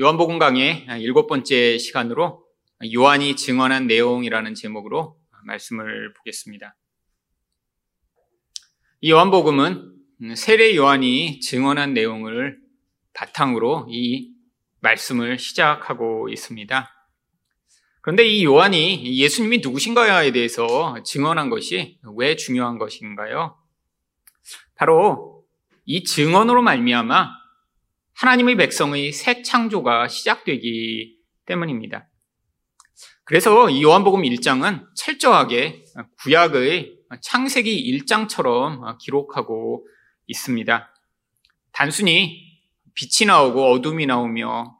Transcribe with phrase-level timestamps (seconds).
[0.00, 2.44] 요한복음 강의 일곱 번째 시간으로
[2.92, 6.74] 요한이 증언한 내용이라는 제목으로 말씀을 보겠습니다.
[9.02, 9.94] 이 요한복음은
[10.34, 12.58] 세례 요한이 증언한 내용을
[13.12, 14.32] 바탕으로 이
[14.80, 16.90] 말씀을 시작하고 있습니다.
[18.00, 23.56] 그런데 이 요한이 예수님이 누구신가에 대해서 증언한 것이 왜 중요한 것인가요?
[24.74, 25.44] 바로
[25.84, 27.43] 이 증언으로 말미암아
[28.24, 32.08] 하나님의 백성의 새 창조가 시작되기 때문입니다.
[33.24, 35.84] 그래서 이 요한복음 1장은 철저하게
[36.22, 39.86] 구약의 창세기 1장처럼 기록하고
[40.26, 40.90] 있습니다.
[41.72, 42.62] 단순히
[42.94, 44.74] 빛이 나오고 어둠이 나오며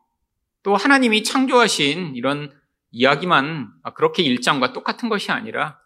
[0.62, 2.50] 또 하나님이 창조하신 이런
[2.92, 5.78] 이야기만 그렇게 1장과 똑같은 것이 아니라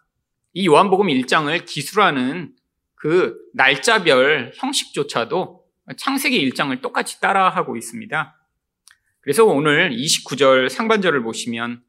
[0.53, 2.55] 이 요한복음 1장을 기술하는
[2.95, 5.58] 그 날짜별 형식조차도
[5.97, 8.35] 창세기 1장을 똑같이 따라하고 있습니다.
[9.21, 11.81] 그래서 오늘 29절 상반절을 보시면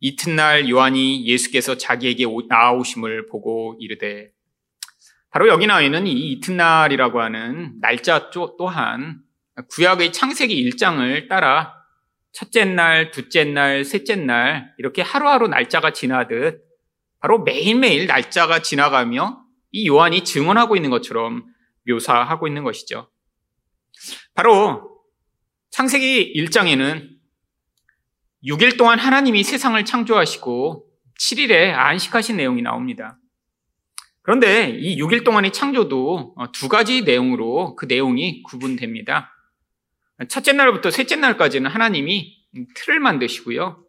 [0.00, 4.30] 이튿날 요한이 예수께서 자기에게 나아오심을 보고 이르되
[5.30, 9.20] 바로 여기 나와 있는 이 이튿날이라고 하는 날짜 또한
[9.70, 11.74] 구약의 창세기 1장을 따라
[12.32, 16.62] 첫째 날, 둘째 날, 셋째 날 이렇게 하루하루 날짜가 지나듯
[17.18, 21.44] 바로 매일매일 날짜가 지나가며 이 요한이 증언하고 있는 것처럼
[21.88, 23.08] 묘사하고 있는 것이죠.
[24.34, 25.00] 바로
[25.70, 27.08] 창세기 1장에는
[28.44, 30.86] 6일 동안 하나님이 세상을 창조하시고
[31.20, 33.18] 7일에 안식하신 내용이 나옵니다.
[34.22, 39.32] 그런데 이 6일 동안의 창조도 두 가지 내용으로 그 내용이 구분됩니다.
[40.28, 42.36] 첫째 날부터 셋째 날까지는 하나님이
[42.74, 43.84] 틀을 만드시고요.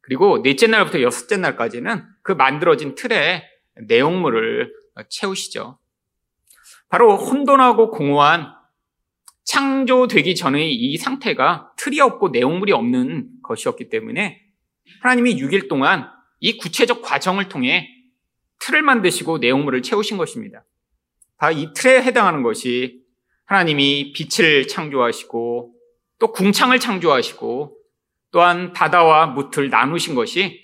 [0.00, 3.44] 그리고 넷째 날부터 여섯째 날까지는 그 만들어진 틀에
[3.88, 4.72] 내용물을
[5.10, 5.78] 채우시죠.
[6.88, 8.54] 바로 혼돈하고 공허한
[9.48, 14.42] 창조되기 전의 이 상태가 틀이 없고 내용물이 없는 것이었기 때문에
[15.00, 17.88] 하나님이 6일 동안 이 구체적 과정을 통해
[18.60, 20.64] 틀을 만드시고 내용물을 채우신 것입니다.
[21.38, 23.00] 다 이 틀에 해당하는 것이
[23.46, 25.72] 하나님이 빛을 창조하시고
[26.18, 27.74] 또 궁창을 창조하시고
[28.32, 30.60] 또한 바다와 무틀 나누신 것이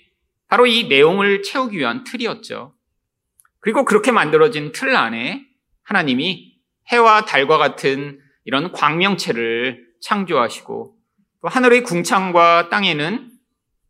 [0.47, 2.75] 바로 이 내용을 채우기 위한 틀이었죠.
[3.61, 5.43] 그리고 그렇게 만들어진 틀 안에
[5.81, 6.59] 하나님이
[6.91, 10.95] 해와 달과 같은 이런 광명체를 창조하시고
[11.41, 13.31] 또 하늘의 궁창과 땅에는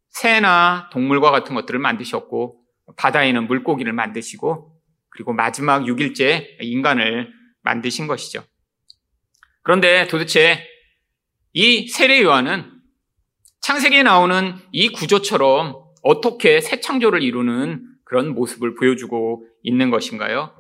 [0.10, 2.62] 새나 동물과 같은 것들을 만드셨고
[2.98, 4.74] 바다에는 물고기를 만드시고
[5.10, 7.32] 그리고 마지막 6일째 인간을
[7.64, 8.44] 만드신 것이죠.
[9.62, 10.66] 그런데 도대체
[11.54, 12.72] 이 세례 요한은
[13.62, 20.54] 창세기에 나오는 이 구조처럼 어떻게 새 창조를 이루는 그런 모습을 보여주고 있는 것인가요?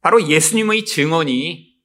[0.00, 1.75] 바로 예수님의 증언이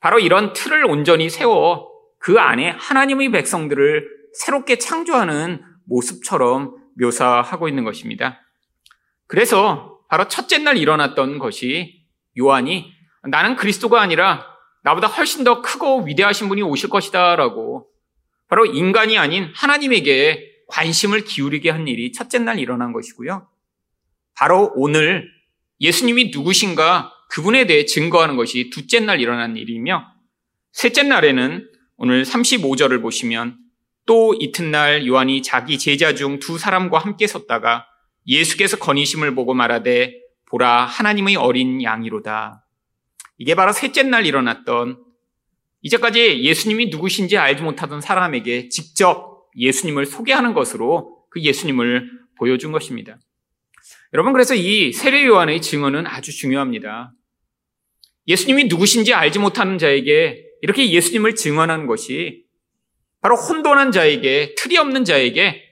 [0.00, 8.40] 바로 이런 틀을 온전히 세워 그 안에 하나님의 백성들을 새롭게 창조하는 모습처럼 묘사하고 있는 것입니다.
[9.26, 12.04] 그래서 바로 첫째 날 일어났던 것이
[12.38, 12.92] 요한이
[13.28, 14.46] 나는 그리스도가 아니라
[14.82, 17.88] 나보다 훨씬 더 크고 위대하신 분이 오실 것이다 라고
[18.48, 23.48] 바로 인간이 아닌 하나님에게 관심을 기울이게 한 일이 첫째 날 일어난 것이고요.
[24.34, 25.30] 바로 오늘
[25.80, 30.04] 예수님이 누구신가 그분에 대해 증거하는 것이 둘째 날 일어난 일이며
[30.72, 33.56] 셋째 날에는 오늘 35절을 보시면
[34.06, 37.86] 또 이튿날 요한이 자기 제자 중 두 사람과 함께 섰다가
[38.26, 40.14] 예수께서 건의심을 보고 말하되
[40.46, 42.66] 보라 하나님의 어린 양이로다.
[43.38, 44.98] 이게 바로 셋째 날 일어났던
[45.82, 53.18] 이제까지 예수님이 누구신지 알지 못하던 사람에게 직접 예수님을 소개하는 것으로 그 예수님을 보여준 것입니다.
[54.12, 57.12] 여러분 그래서 이 세례 요한의 증언은 아주 중요합니다.
[58.30, 62.44] 예수님이 누구신지 알지 못하는 자에게 이렇게 예수님을 증언하는 것이
[63.20, 65.62] 바로 혼돈한 자에게 틀이 없는 자에게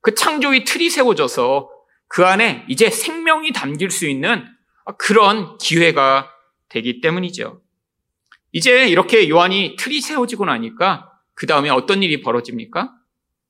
[0.00, 1.70] 그 창조의 틀이 세워져서
[2.08, 4.46] 그 안에 이제 생명이 담길 수 있는
[4.98, 6.30] 그런 기회가
[6.70, 7.60] 되기 때문이죠.
[8.52, 12.92] 이제 이렇게 요한이 틀이 세워지고 나니까 그 다음에 어떤 일이 벌어집니까?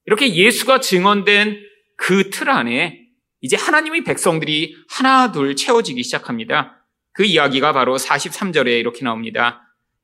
[0.07, 1.61] 이렇게 예수가 증언된
[1.97, 3.07] 그 틀 안에
[3.41, 6.86] 이제 하나님의 백성들이 하나 둘 채워지기 시작합니다.
[7.17, 9.63] 그 이야기가 바로 43절에 이렇게 나옵니다.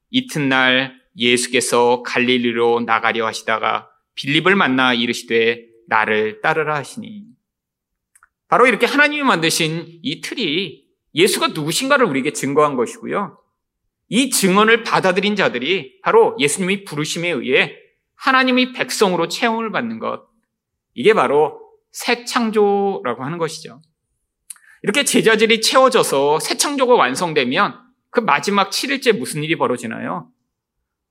[0.08, 7.24] 이튿날 예수께서 갈릴리로 나가려 하시다가 빌립을 만나 이르시되 나를 따르라 하시니
[8.48, 13.38] 바로 이렇게 하나님이 만드신 이 틀이 예수가 누구신가를 우리에게 증거한 것이고요.
[14.08, 17.76] 이 증언을 받아들인 자들이 바로 예수님이 부르심에 의해
[18.14, 20.28] 하나님의 백성으로 채용을 받는 것.
[20.94, 21.60] 이게 바로
[21.90, 23.82] 새 창조라고 하는 것이죠.
[24.82, 27.78] 이렇게 제자들이 채워져서 새 창조가 완성되면
[28.10, 30.28] 그 마지막 7일째 무슨 일이 벌어지나요?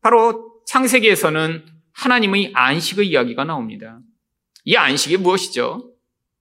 [0.01, 3.99] 바로 창세기에서는 하나님의 안식의 이야기가 나옵니다.
[4.65, 5.91] 이 안식이 무엇이죠?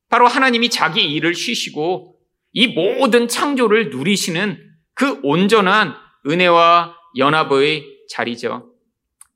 [0.08, 2.16] 바로 하나님이 자기 일을 쉬시고
[2.52, 4.58] 이 모든 창조를 누리시는
[4.94, 5.94] 그 온전한
[6.26, 8.72] 은혜와 연합의 자리죠.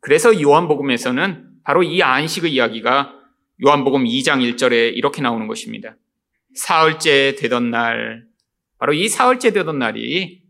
[0.01, 3.15] 그래서 요한복음에서는 바로 이 안식의 이야기가
[3.65, 5.97] 요한복음 2장 1절에 이렇게 나오는 것입니다.
[6.55, 8.25] 사흘째 되던 날,
[8.79, 10.43] 바로 이 사흘째 되던 날이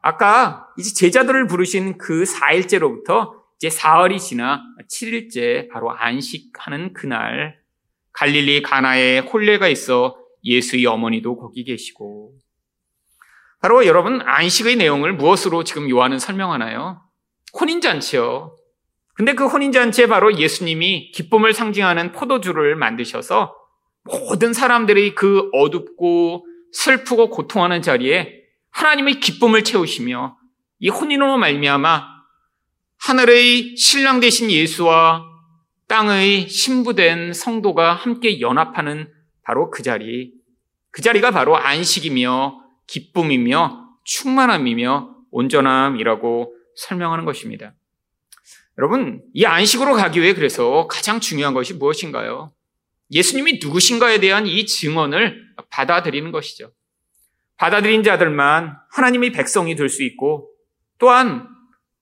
[0.00, 7.58] 아까 이제 제자들을 부르신 그 4일째로부터 이제 사흘이 지나 7일째 바로 안식하는 그날
[8.12, 12.34] 갈릴리 가나에 홀레가 있어 예수의 어머니도 거기 계시고
[13.60, 17.00] 바로 여러분 안식의 내용을 무엇으로 지금 요한은 설명하나요?
[17.58, 18.56] 혼인 잔치요.
[19.14, 23.54] 근데 그 혼인 잔치에 바로 예수님이 기쁨을 상징하는 포도주를 만드셔서
[24.04, 30.36] 모든 사람들이 그 어둡고 슬프고 고통하는 자리에 하나님의 기쁨을 채우시며
[30.80, 32.14] 이 혼인으로 말미암아
[32.98, 35.24] 하늘의 신랑 되신 예수와
[35.88, 39.12] 땅의 신부된 성도가 함께 연합하는
[39.42, 40.32] 바로 그 자리,
[40.90, 47.74] 그 자리가 바로 안식이며 기쁨이며 충만함이며 온전함이라고 설명하는 것입니다.
[48.78, 52.53] 여러분, 이 안식으로 가기 위해 그래서 가장 중요한 것이 무엇인가요?
[53.10, 56.72] 예수님이 누구신가에 대한 이 증언을 받아들이는 것이죠.
[57.56, 60.50] 받아들인 자들만 하나님의 백성이 될 수 있고
[60.98, 61.48] 또한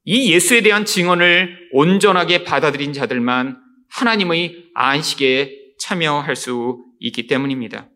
[0.05, 3.61] 이 예수에 대한 증언을 온전하게 받아들인 자들만
[3.91, 7.89] 하나님의 안식에 참여할 수 있기 때문입니다.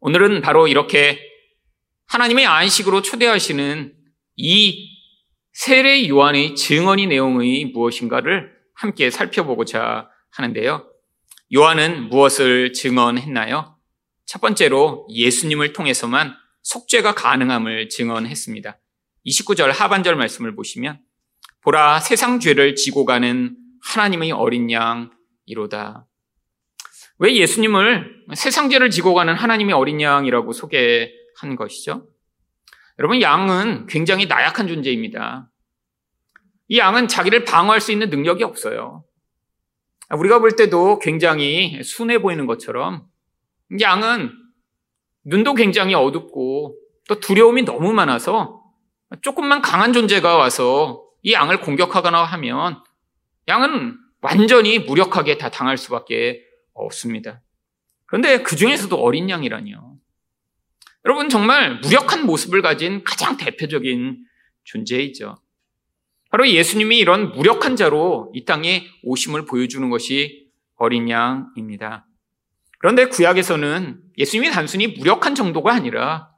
[0.00, 1.18] 오늘은 바로 이렇게
[2.06, 3.94] 하나님의 안식으로 초대하시는
[4.36, 4.90] 이
[5.52, 10.93] 세례 요한의 증언의 내용의 무엇인가를 함께 살펴보고자 하는데요.
[11.52, 13.76] 요한은 무엇을 증언했나요?
[14.24, 18.78] 첫 번째로 예수님을 통해서만 속죄가 가능함을 증언했습니다.
[19.26, 21.00] 29절 하반절 말씀을 보시면
[21.60, 25.10] 보라 세상 죄를 지고 가는 하나님의 어린 양
[25.46, 26.06] 이로다.
[27.18, 32.08] 왜 예수님을 세상 죄를 지고 가는 하나님의 어린 양이라고 소개한 것이죠?
[32.98, 35.50] 여러분, 양은 굉장히 나약한 존재입니다.
[36.68, 39.04] 이 양은 자기를 방어할 수 있는 능력이 없어요.
[40.10, 43.06] 우리가 볼 때도 굉장히 순해 보이는 것처럼
[43.80, 44.32] 양은
[45.24, 46.76] 눈도 굉장히 어둡고
[47.08, 48.62] 또 두려움이 너무 많아서
[49.22, 52.82] 조금만 강한 존재가 와서 이 양을 공격하거나 하면
[53.48, 56.42] 양은 완전히 무력하게 다 당할 수밖에
[56.72, 57.42] 없습니다.
[58.06, 59.96] 그런데 그 중에서도 어린 양이라니요.
[61.04, 64.24] 여러분 정말 무력한 모습을 가진 가장 대표적인
[64.64, 65.36] 존재이죠.
[66.34, 72.08] 바로 예수님이 이런 무력한 자로 이 땅에 오심을 보여주는 것이 어린 양입니다.
[72.80, 76.30] 그런데 구약에서는 예수님이 단순히 무력한 정도가 아니라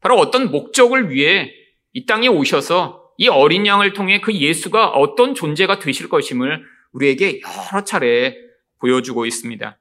[0.00, 1.52] 바로 어떤 목적을 위해
[1.92, 7.84] 이 땅에 오셔서 이 어린 양을 통해 그 예수가 어떤 존재가 되실 것임을 우리에게 여러
[7.84, 8.34] 차례
[8.80, 9.78] 보여주고 있습니다.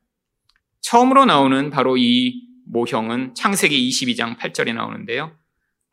[0.81, 5.31] 처음으로 나오는 바로 이 모형은 창세기 22장 8절에 나오는데요.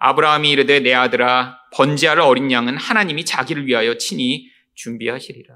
[0.05, 5.55] 아브라함이 이르되 내 아들아 번제할 어린 양은 하나님이 자기를 위하여 친히 준비하시리라.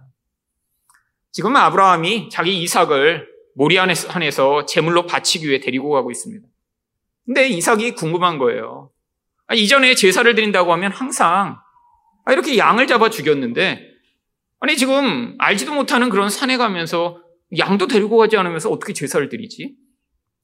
[1.32, 6.46] 지금 아브라함이 자기 이삭을 모리안에서 제물로 바치기 위해 데리고 가고 있습니다.
[7.25, 8.93] 근데 이삭이 궁금한 거예요.
[9.48, 11.58] 아, 이전에 제사를 드린다고 하면 항상
[12.25, 13.84] 아, 이렇게 양을 잡아 죽였는데
[14.60, 17.20] 아니 지금 알지도 못하는 그런 산에 가면서
[17.58, 19.75] 양도 데리고 가지 않으면서 어떻게 제사를 드리지?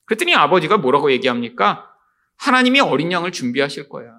[0.06, 1.91] 그랬더니 아버지가 뭐라고 얘기합니까?
[2.42, 4.10] 하나님이 어린 양을 준비하실 거야.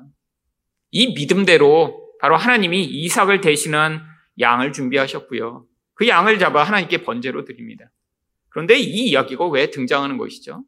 [0.92, 4.02] 이 믿음대로 바로 하나님이 이삭을 대신한
[4.40, 5.66] 양을 준비하셨고요.
[5.94, 7.92] 그 양을 잡아 하나님께 번제로 드립니다.
[8.48, 10.64] 그런데 이 이야기가 왜 등장하는 것이죠?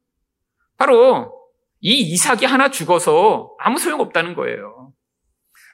[0.78, 1.32] 바로
[1.80, 4.92] 이 이삭이 하나 죽어서 아무 소용없다는 거예요.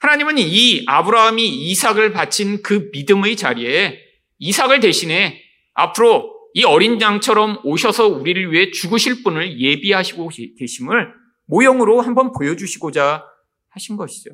[0.02, 3.98] 하나님은 이 아브라함이 이삭을 바친 그 믿음의 자리에
[4.38, 5.42] 이삭을 대신에
[5.74, 11.21] 앞으로 이 어린 양처럼 오셔서 우리를 위해 죽으실 분을 예비하시고 계심을
[11.52, 13.26] 모형으로 한번 보여주시고자
[13.70, 14.32] 하신 것이죠.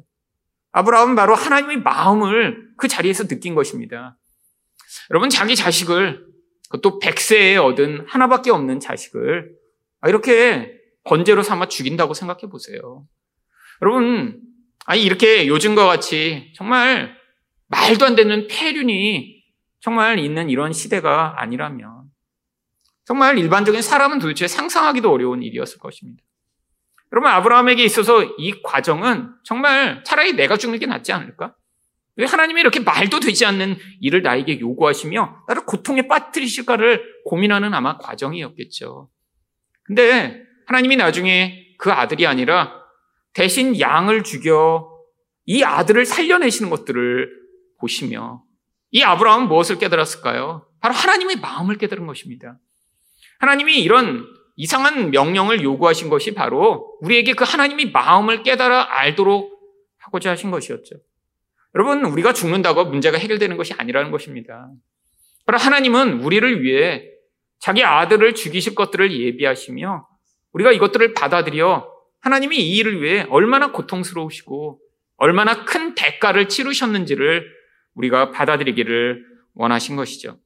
[0.71, 4.17] 아브라함은 바로 하나님의 마음을 그 자리에서 느낀 것입니다.
[5.09, 6.27] 여러분, 자기 자식을,
[6.69, 9.51] 그것도 백세에 얻은 하나밖에 없는 자식을
[10.07, 13.07] 이렇게 번제로 삼아 죽인다고 생각해 보세요.
[13.81, 14.39] 여러분,
[14.85, 17.17] 아니, 이렇게 요즘과 같이 정말
[17.67, 19.43] 말도 안 되는 폐륜이
[19.79, 22.03] 정말 있는 이런 시대가 아니라면
[23.05, 26.26] 정말 일반적인 사람은 도대체 상상하기도 어려운 일이었을 것입니다.
[27.11, 31.55] 여러분, 아브라함에게 있어서 이 과정은 정말 차라리 내가 죽는 게 낫지 않을까?
[32.17, 39.09] 왜 하나님이 이렇게 말도 되지 않는 일을 나에게 요구하시며 나를 고통에 빠뜨리실까를 고민하는 아마 과정이었겠죠.
[39.83, 42.73] 근데 하나님이 나중에 그 아들이 아니라
[43.33, 44.89] 대신 양을 죽여
[45.45, 47.29] 이 아들을 살려내시는 것들을
[47.79, 48.43] 보시며
[48.89, 50.67] 이 아브라함은 무엇을 깨달았을까요?
[50.81, 52.57] 바로 하나님의 마음을 깨달은 것입니다.
[53.39, 54.25] 하나님이 이런
[54.57, 59.55] 이상한 명령을 요구하신 것이 바로 우리에게 그 하나님의 마음을 깨달아 알도록
[59.99, 60.95] 하고자 하신 것이었죠.
[61.75, 64.71] 여러분, 우리가 죽는다고 문제가 해결되는 것이 아니라는 것입니다.
[65.45, 67.05] 바로 하나님은 우리를 위해
[67.59, 70.07] 자기 아들을 죽이실 것들을 예비하시며
[70.53, 74.79] 우리가 이것들을 받아들여 하나님이 이 일을 위해 얼마나 고통스러우시고
[75.17, 77.47] 얼마나 큰 대가를 치르셨는지를
[77.93, 79.23] 우리가 받아들이기를
[79.53, 80.39] 원하신 것이죠.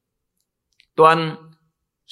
[0.96, 1.51] 또한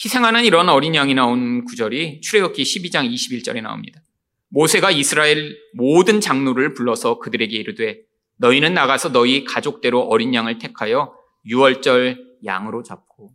[0.04, 4.00] 희생하는 이런 어린 양이 나온 구절이 출애굽기 12장 21절에 나옵니다.
[4.48, 8.00] 모세가 이스라엘 모든 장로를 불러서 그들에게 이르되
[8.38, 11.14] 너희는 나가서 너희 가족대로 어린 양을 택하여
[11.46, 13.32] 유월절 양으로 잡고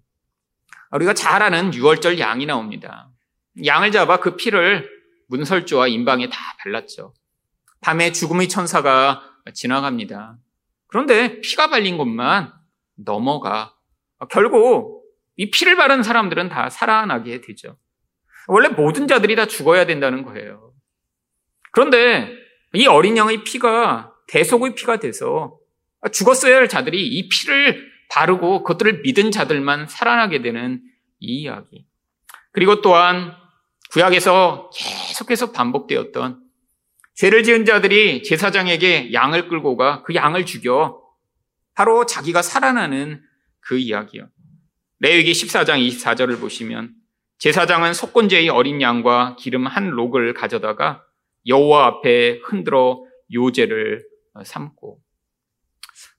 [0.93, 3.11] 우리가 잘 아는 유월절 양이 나옵니다.
[3.63, 4.89] 양을 잡아 그 피를
[5.29, 7.13] 문설주와 인방에 다 발랐죠.
[7.83, 10.39] 밤에 죽음의 천사가 지나갑니다.
[10.87, 12.55] 그런데 피가 발린 곳만
[12.97, 13.75] 넘어가.
[14.31, 15.04] 결국
[15.37, 17.77] 이 피를 바른 사람들은 다 살아나게 되죠.
[18.47, 20.73] 원래 모든 자들이 다 죽어야 된다는 거예요.
[21.73, 22.31] 그런데
[22.73, 25.59] 이 어린 양의 피가 대속의 피가 돼서
[26.13, 30.83] 죽었어야 할 자들이 이 피를 바르고 그것들을 믿은 자들만 살아나게 되는
[31.21, 31.87] 이 이야기.
[32.53, 33.35] 그리고 또한
[33.91, 36.43] 구약에서 계속해서 반복되었던
[37.15, 41.01] 죄를 지은 자들이 제사장에게 양을 끌고 가 그 양을 죽여
[41.75, 43.23] 바로 자기가 살아나는
[43.61, 44.29] 그 이야기요.
[45.01, 46.93] 레위기 14장 24절을 보시면
[47.39, 51.03] 제사장은 속건제의 어린 양과 기름 한 록을 가져다가
[51.47, 54.05] 여호와 앞에 흔들어 요제를
[54.45, 55.01] 삼고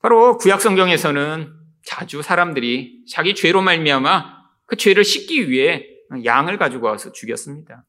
[0.01, 1.51] 바로 구약 성경에서는
[1.84, 5.86] 자주 사람들이 자기 죄로 말미암아 그 죄를 씻기 위해
[6.24, 7.86] 양을 가지고 와서 죽였습니다.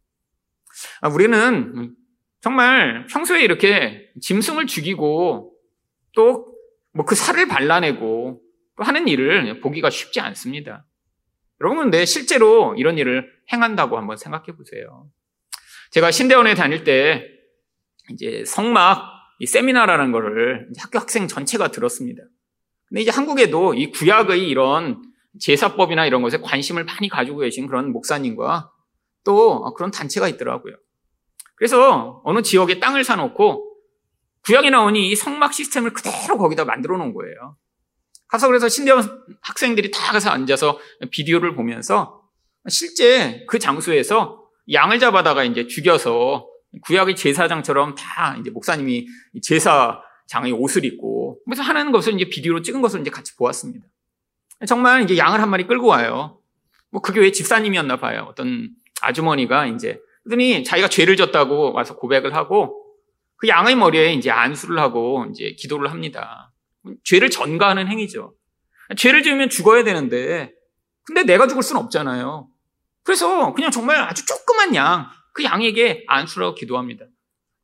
[1.00, 1.94] 아, 우리는
[2.40, 5.52] 정말 평소에 이렇게 짐승을 죽이고
[6.14, 6.56] 또
[6.96, 8.40] 뭐 그 살을 발라내고
[8.76, 10.86] 또 하는 일을 보기가 쉽지 않습니다.
[11.60, 15.08] 여러분, 근 실제로 이런 일을 행한다고 한번 생각해 보세요.
[15.90, 17.24] 제가 신대원에 다닐 때
[18.10, 19.02] 이제 성막
[19.44, 22.22] 세미나라는 거를 학교 학생 전체가 들었습니다.
[22.88, 25.02] 근데 이제 한국에도 이 구약의 이런
[25.40, 28.70] 제사법이나 이런 것에 관심을 많이 가지고 계신 그런 목사님과
[29.24, 30.74] 또 그런 단체가 있더라고요.
[31.56, 33.64] 그래서 어느 지역에 땅을 사놓고
[34.44, 37.56] 구약에 나오니 이 성막 시스템을 그대로 거기다 만들어 놓은 거예요.
[38.28, 40.78] 가서 그래서 신대원 학생들이 다 가서 앉아서
[41.10, 42.22] 비디오를 보면서
[42.68, 46.48] 실제 그 장소에서 양을 잡아다가 이제 죽여서
[46.82, 49.06] 구약의 제사장처럼 다 이제 목사님이
[49.42, 53.86] 제사장의 옷을 입고 그래서 하는 것을 이제 비디오로 찍은 것을 이제 같이 보았습니다.
[54.66, 56.40] 정말 이제 양을 한 마리 끌고 와요.
[56.90, 58.26] 뭐 그게 왜 집사님이었나 봐요.
[58.28, 58.70] 어떤
[59.02, 62.82] 아주머니가 이제 그러더니 자기가 죄를 졌다고 와서 고백을 하고
[63.36, 66.45] 그 양의 머리에 이제 안수를 하고 이제 기도를 합니다.
[67.04, 68.34] 죄를 전가하는 행위죠.
[68.96, 70.52] 죄를 지으면 죽어야 되는데
[71.04, 72.48] 근데 내가 죽을 수는 없잖아요.
[73.04, 77.04] 그래서 그냥 정말 아주 조그만 양, 그 양에게 안수라고 기도합니다.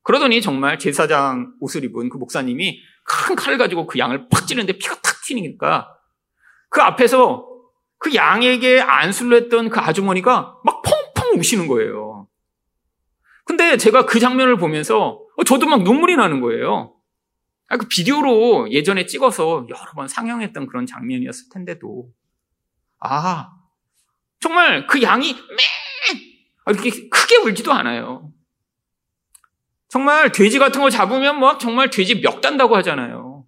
[0.04, 4.96] 그러더니 정말 제사장 옷을 입은 그 목사님이 큰 칼을 가지고 그 양을 팍 찌르는데 피가
[4.96, 5.88] 탁 튀니까
[6.70, 7.48] 그 앞에서
[7.98, 10.82] 그 양에게 안수를 했던 그 아주머니가 막
[11.14, 12.28] 펑펑 우시는 거예요.
[13.44, 16.94] 근데 제가 그 장면을 보면서 저도 막 눈물이 나는 거예요.
[17.72, 22.06] 아, 그 비디오로 예전에 찍어서 여러 번 상영했던 그런 장면이었을 텐데도
[23.00, 23.50] 아
[24.40, 28.30] 정말 그 양이 매 이렇게 크게 울지도 않아요.
[29.88, 33.46] 정말 돼지 같은 거 잡으면 막 정말 돼지 멱 단다고 하잖아요.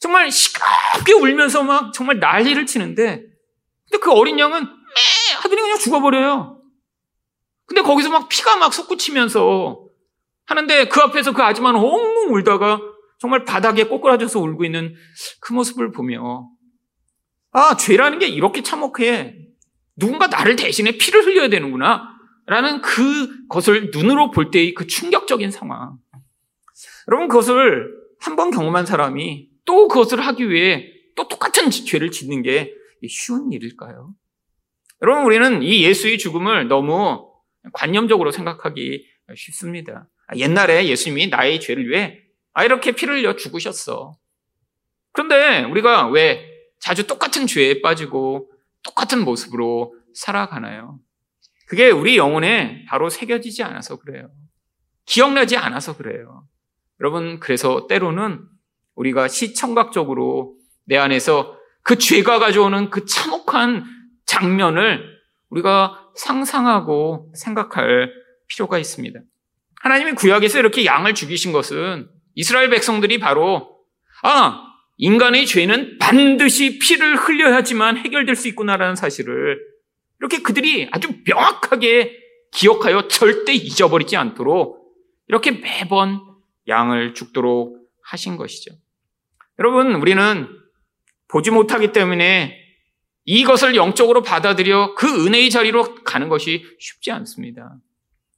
[0.00, 3.22] 정말 시끄럽게 울면서 막 정말 난리를 치는데
[3.88, 6.60] 근데 그 어린 양은 매 하더니 그냥 죽어버려요.
[7.66, 9.84] 근데 거기서 막 피가 막 솟구치면서
[10.46, 12.80] 하는데 그 앞에서 그 아줌마는 엉엉 울다가
[13.18, 14.94] 정말 바닥에 꼬꾸라져서 울고 있는
[15.40, 16.48] 그 모습을 보며
[17.52, 19.36] 아 죄라는 게 이렇게 참혹해
[19.96, 22.14] 누군가 나를 대신에 피를 흘려야 되는구나
[22.46, 25.96] 라는 그 것을 눈으로 볼 때의 그 충격적인 상황
[27.08, 32.72] 여러분 그것을 한 번 경험한 사람이 또 그것을 하기 위해 또 똑같은 죄를 짓는 게
[33.08, 34.14] 쉬운 일일까요?
[35.02, 37.30] 여러분, 우리는 이 예수의 죽음을 너무
[37.72, 40.08] 관념적으로 생각하기 쉽습니다.
[40.36, 42.20] 옛날에 예수님이 나의 죄를 위해
[42.56, 44.16] 아, 이렇게 피를 흘려 죽으셨어.
[45.12, 46.48] 그런데 우리가 왜
[46.80, 48.50] 자주 똑같은 죄에 빠지고
[48.82, 50.98] 똑같은 모습으로 살아가나요?
[51.66, 54.30] 그게 우리 영혼에 바로 새겨지지 않아서 그래요.
[55.04, 56.46] 기억나지 않아서 그래요.
[56.98, 58.40] 여러분, 그래서 때로는
[58.94, 63.84] 우리가 시청각적으로 내 안에서 그 죄가 가져오는 그 참혹한
[64.24, 65.04] 장면을
[65.50, 68.14] 우리가 상상하고 생각할
[68.46, 69.20] 필요가 있습니다.
[69.82, 73.80] 하나님이 구약에서 이렇게 양을 죽이신 것은 이스라엘 백성들이 바로
[74.22, 74.62] 아
[74.98, 79.58] 인간의 죄는 반드시 피를 흘려야지만 해결될 수 있구나라는 사실을
[80.20, 82.16] 이렇게 그들이 아주 명확하게
[82.52, 84.86] 기억하여 절대 잊어버리지 않도록
[85.28, 86.20] 이렇게 매번
[86.68, 88.74] 양을 죽도록 하신 것이죠.
[89.58, 90.48] 여러분, 우리는
[91.28, 92.56] 보지 못하기 때문에
[93.24, 97.76] 이것을 영적으로 받아들여 그 은혜의 자리로 가는 것이 쉽지 않습니다.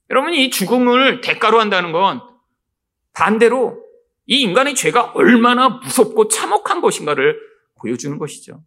[0.09, 2.21] 여러분, 이 죽음을 대가로 한다는 건
[3.13, 3.88] 반대로
[4.29, 7.35] 이 인간의 죄가 얼마나 무섭고 참혹한 것인가를
[7.79, 8.63] 보여주는 것이죠.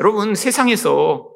[0.00, 1.30] 여러분, 세상에서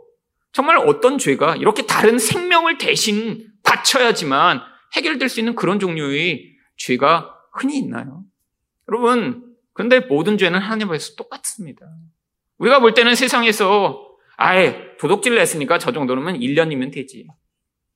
[0.52, 4.60] 정말 어떤 죄가 이렇게 다른 생명을 대신 바쳐야지만
[4.96, 8.24] 해결될 수 있는 그런 종류의 죄가 흔히 있나요?
[8.88, 11.86] 여러분, 그런데 모든 죄는 하나님 앞에서 똑같습니다.
[12.58, 14.04] 우리가 볼 때는 세상에서
[14.36, 17.28] 아예 도둑질을 했으니까 저 정도면 1년이면 되지.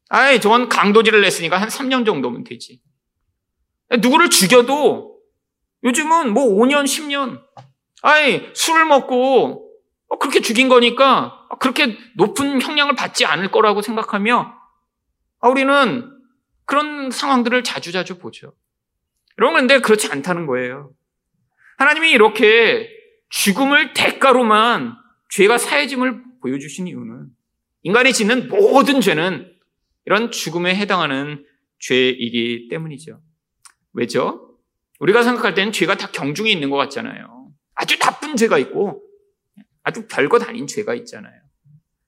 [0.08, 2.80] 아예 저건 강도질을 했으니까 한 3년 정도면 되지.
[3.98, 5.11] 누구를 죽여도
[5.84, 7.42] 요즘은 뭐 5년, 10년.
[8.02, 9.70] 아예 술을 먹고
[10.18, 14.54] 그렇게 죽인 거니까 그렇게 높은 형량을 받지 않을 거라고 생각하며
[15.40, 16.10] 아, 우리는
[16.64, 18.54] 그런 상황들을 자주자주 보죠.
[19.38, 20.92] 여러분, 근데 그렇지 않다는 거예요.
[21.78, 22.88] 하나님이 이렇게
[23.30, 24.94] 죽음을 대가로만
[25.30, 27.28] 죄가 사해짐을 보여주신 이유는
[27.82, 29.52] 인간이 짓는 모든 죄는
[30.04, 31.44] 이런 죽음에 해당하는
[31.80, 33.20] 죄이기 때문이죠.
[33.94, 34.51] 왜죠?
[35.02, 37.50] 우리가 생각할 때는 죄가 다 경중에 있는 것 같잖아요.
[37.74, 39.02] 아주 나쁜 죄가 있고
[39.82, 41.40] 아주 별것 아닌 죄가 있잖아요.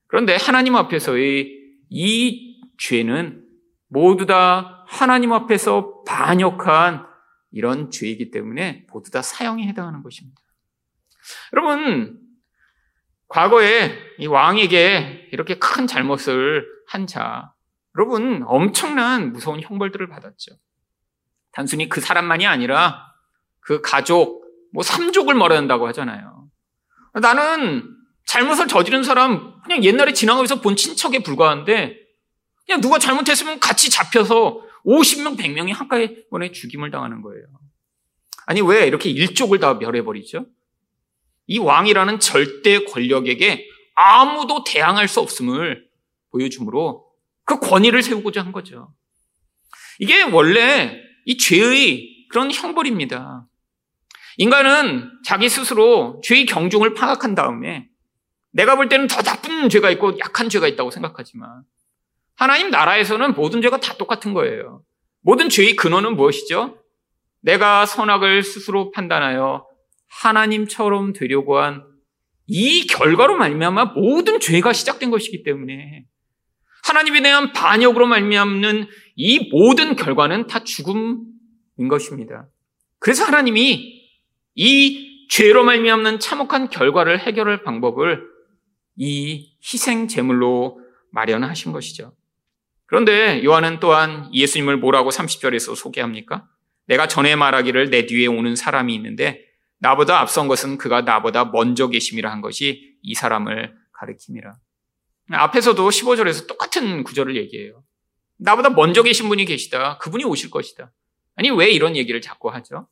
[0.06, 1.50] 그런데 하나님 앞에서의
[1.90, 3.44] 이 죄는
[3.88, 7.04] 모두 다 하나님 앞에서 반역한
[7.50, 10.40] 이런 죄이기 때문에 모두 다 사형에 해당하는 것입니다.
[11.52, 12.20] 여러분,
[13.26, 17.52] 과거에 이 왕에게 이렇게 큰 잘못을 한 자,
[17.96, 20.54] 여러분, 엄청난 무서운 형벌들을 받았죠.
[21.54, 23.14] 단순히 그 사람만이 아니라
[23.60, 26.48] 그 가족, 뭐 삼족을 멀어낸다고 하잖아요.
[27.14, 27.88] 나는
[28.26, 31.96] 잘못을 저지른 사람 그냥 옛날에 지나가면서 본 친척에 불과한데
[32.66, 37.44] 그냥 누가 잘못했으면 같이 잡혀서 50명, 100명이 한꺼번에 죽임을 당하는 거예요.
[38.46, 40.46] 아니, 왜 이렇게 일족을 다 멸해버리죠?
[41.46, 45.86] 이 왕이라는 절대 권력에게 아무도 대항할 수 없음을
[46.30, 47.06] 보여주므로
[47.44, 48.92] 그 권위를 세우고자 한 거죠.
[49.98, 53.46] 이게 원래 이 죄의 그런 형벌입니다.
[54.36, 57.88] 인간은 자기 스스로 죄의 경중을 파악한 다음에
[58.52, 61.62] 내가 볼 때는 더 나쁜 죄가 있고 약한 죄가 있다고 생각하지만
[62.36, 64.82] 하나님 나라에서는 모든 죄가 다 똑같은 거예요.
[65.22, 66.78] 모든 죄의 근원은 무엇이죠?
[67.40, 69.66] 내가 선악을 스스로 판단하여
[70.08, 71.94] 하나님처럼 되려고 한
[72.46, 76.04] 이 결과로 말미암아 모든 죄가 시작된 것이기 때문에
[76.84, 82.46] 하나님에 대한 반역으로 말미암는 이 모든 결과는 다 죽음인 것입니다.
[82.98, 84.02] 그래서 하나님이
[84.54, 88.22] 이 죄로 말미암는 참혹한 결과를 해결할 방법을
[88.96, 92.14] 이 희생 제물로 마련하신 것이죠.
[92.86, 96.46] 그런데 요한은 또한 예수님을 뭐라고 30절에서 소개합니까?
[96.86, 99.42] 내가 전에 말하기를 내 뒤에 오는 사람이 있는데
[99.78, 104.52] 나보다 앞선 것은 그가 나보다 먼저 계심이라 한 것이 이 사람을 가리킵니다.
[105.30, 107.82] 앞에서도 15절에서 똑같은 구절을 얘기해요.
[108.36, 109.98] 나보다 먼저 계신 분이 계시다.
[109.98, 110.92] 그분이 오실 것이다.
[111.36, 112.88] 아니, 왜 이런 얘기를 자꾸 하죠?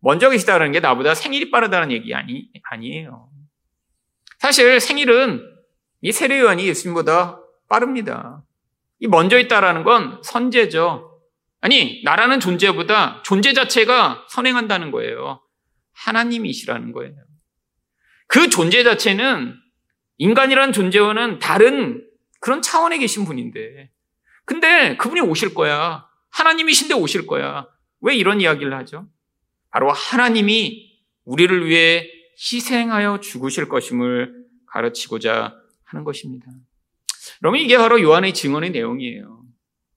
[0.00, 3.28] 먼저 계시다는 게 나보다 생일이 빠르다는 얘기 아니, 아니에요.
[4.38, 5.42] 사실 생일은
[6.02, 8.44] 이 세례요한이 예수님보다 빠릅니다.
[9.00, 11.20] 이 먼저 있다라는 건 선제죠.
[11.60, 15.40] 아니, 나라는 존재보다 존재 자체가 선행한다는 거예요.
[15.94, 17.14] 하나님이시라는 거예요.
[18.26, 19.58] 그 존재 자체는
[20.18, 22.06] 인간이라는 존재와는 다른
[22.40, 23.90] 그런 차원에 계신 분인데.
[24.44, 26.06] 근데 그분이 오실 거야.
[26.30, 27.66] 하나님이신데 오실 거야.
[28.00, 29.08] 왜 이런 이야기를 하죠?
[29.70, 32.06] 바로 하나님이 우리를 위해
[32.38, 36.46] 희생하여 죽으실 것임을 가르치고자 하는 것입니다.
[37.42, 39.42] 여러분, 이게 바로 요한의 증언의 내용이에요.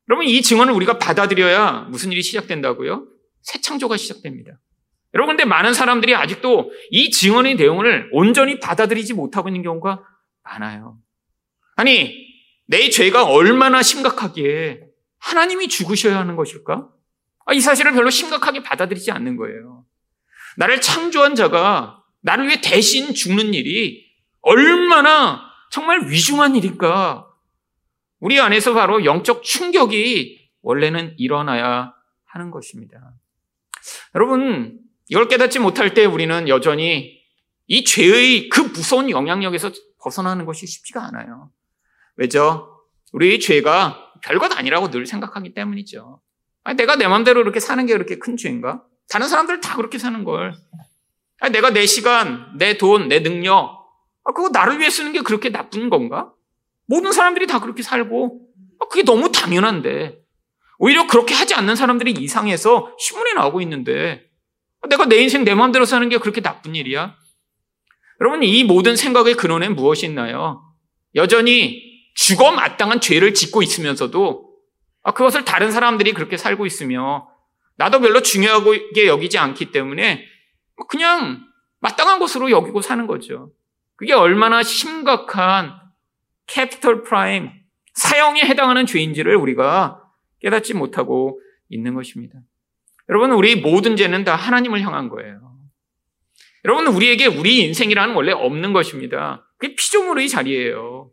[0.10, 3.08] 여러분, 이 증언을 우리가 받아들여야 무슨 일이 시작된다고요?
[3.42, 4.60] 새 창조가 시작됩니다.
[5.18, 10.04] 여러분, 근데 많은 사람들이 아직도 이 증언의 내용을 온전히 받아들이지 못하고 있는 경우가
[10.44, 11.00] 많아요.
[11.76, 12.14] 아니,
[12.68, 14.82] 내 죄가 얼마나 심각하기에
[15.18, 16.90] 하나님이 죽으셔야 하는 것일까?
[17.48, 19.86] 아, 이 사실을 별로 심각하게 받아들이지 않는 거예요.
[20.58, 24.06] 나를 창조한 자가 나를 위해 대신 죽는 일이
[24.42, 27.28] 얼마나 정말 위중한 일일까?
[28.20, 33.16] 우리 안에서 바로 영적 충격이 원래는 일어나야 하는 것입니다.
[34.14, 37.18] 여러분, 이걸 깨닫지 못할 때 우리는 여전히
[37.68, 41.52] 이 죄의 그 무서운 영향력에서 벗어나는 것이 쉽지가 않아요.
[42.16, 42.86] 왜죠?
[43.14, 46.22] 우리 죄가 별것 아니라고 늘 생각하기 때문이죠.
[46.64, 48.84] 아니, 내가 내 마음대로 이렇게 사는 게 그렇게 큰 죄인가?
[49.10, 50.54] 다른 사람들 다 그렇게 사는 걸.
[51.40, 53.78] 아, 내가 내 시간, 내 돈, 내 능력,
[54.24, 56.34] 아, 그거 나를 위해 쓰는 게 그렇게 나쁜 건가?
[56.86, 58.42] 모든 사람들이 다 그렇게 살고,
[58.80, 60.20] 아, 그게 너무 당연한데,
[60.80, 64.27] 오히려 그렇게 하지 않는 사람들이 이상해서 신문에 나오고 있는데,
[64.90, 67.16] 내가 내 인생 내 마음대로 사는 게 그렇게 나쁜 일이야?
[68.22, 70.64] 여러분, 이 모든 생각의 근원엔 무엇이 있나요?
[71.16, 71.82] 여전히
[72.16, 74.48] 죽어 마땅한 죄를 짓고 있으면서도
[75.14, 77.30] 그것을 다른 사람들이 그렇게 살고 있으며
[77.78, 80.26] 나도 별로 중요하게 여기지 않기 때문에
[80.90, 81.44] 그냥
[81.80, 83.52] 마땅한 것으로 여기고 사는 거죠.
[83.96, 85.74] 그게 얼마나 심각한
[86.48, 87.52] capital crime,
[87.94, 90.02] 사형에 해당하는 죄인지를 우리가
[90.40, 92.40] 깨닫지 못하고 있는 것입니다.
[93.10, 95.40] 여러분, 우리 모든 죄는 다 하나님을 향한 거예요.
[96.66, 99.48] 여러분, 우리에게 우리 인생이라는 원래 없는 것입니다.
[99.58, 101.12] 그게 피조물의 자리예요.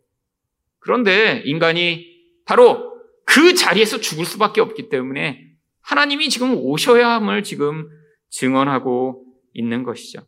[0.79, 2.05] 그런데 인간이
[2.45, 2.93] 바로
[3.25, 5.41] 그 자리에서 죽을 수밖에 없기 때문에
[5.81, 7.89] 하나님이 지금 오셔야 함을 지금
[8.29, 10.27] 증언하고 있는 것이죠.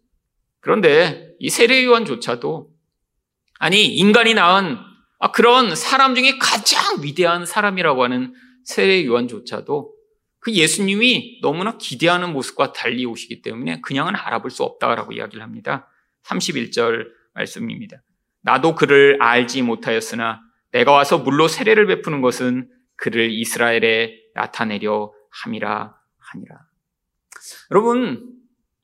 [0.59, 2.69] 그런데 이 세례요한조차도
[3.59, 4.77] 아니 인간이 낳은
[5.19, 8.33] 아, 그런 사람 중에 가장 위대한 사람이라고 하는
[8.65, 9.93] 세례요한조차도
[10.47, 15.89] 그 예수님이 너무나 기대하는 모습과 달리 오시기 때문에 그냥은 알아볼 수 없다라고 이야기를 합니다.
[16.23, 18.01] 31절 말씀입니다.
[18.43, 20.39] 나도 그를 알지 못하였으나
[20.71, 26.59] 내가 와서 물로 세례를 베푸는 것은 그를 이스라엘에 나타내려 함이라 하니라.
[27.71, 28.31] 여러분,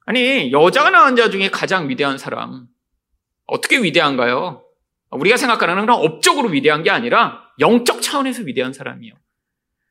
[0.06, 2.68] 아니, 여자가 낳은 자 중에 가장 위대한 사람,
[3.46, 4.66] 어떻게 위대한가요?
[5.12, 9.14] 우리가 생각하는 그런 업적으로 위대한 게 아니라 영적 차원에서 위대한 사람이요.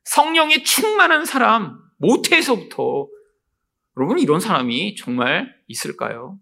[0.05, 3.07] 성령에 충만한 사람, 모태에서부터
[3.97, 6.39] 여러분 이런 사람이 정말 있을까요?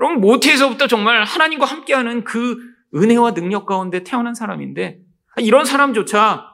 [0.00, 2.56] 여러분 모태에서부터 정말 하나님과 함께하는 그
[2.94, 5.00] 은혜와 능력 가운데 태어난 사람인데
[5.38, 6.46] 이런 사람조차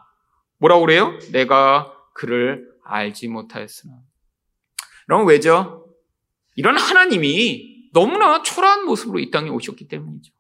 [0.59, 1.18] 뭐라고 그래요?
[1.33, 3.94] 내가 그를 알지 못하였으나.
[5.09, 5.87] 여러분 왜죠?
[6.57, 10.33] 이런 하나님이 너무나 초라한 모습으로 이 땅에 오셨기 때문이죠.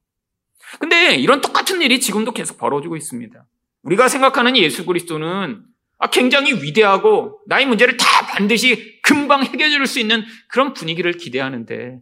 [0.78, 3.44] 근데 이런 똑같은 일이 지금도 계속 벌어지고 있습니다.
[3.82, 5.71] 우리가 생각하는 예수 그리스도는 아,
[6.10, 12.00] 굉장히 위대하고 나의 문제를 다 반드시 금방 해결해 줄 수 있는 그런 분위기를 기대하는데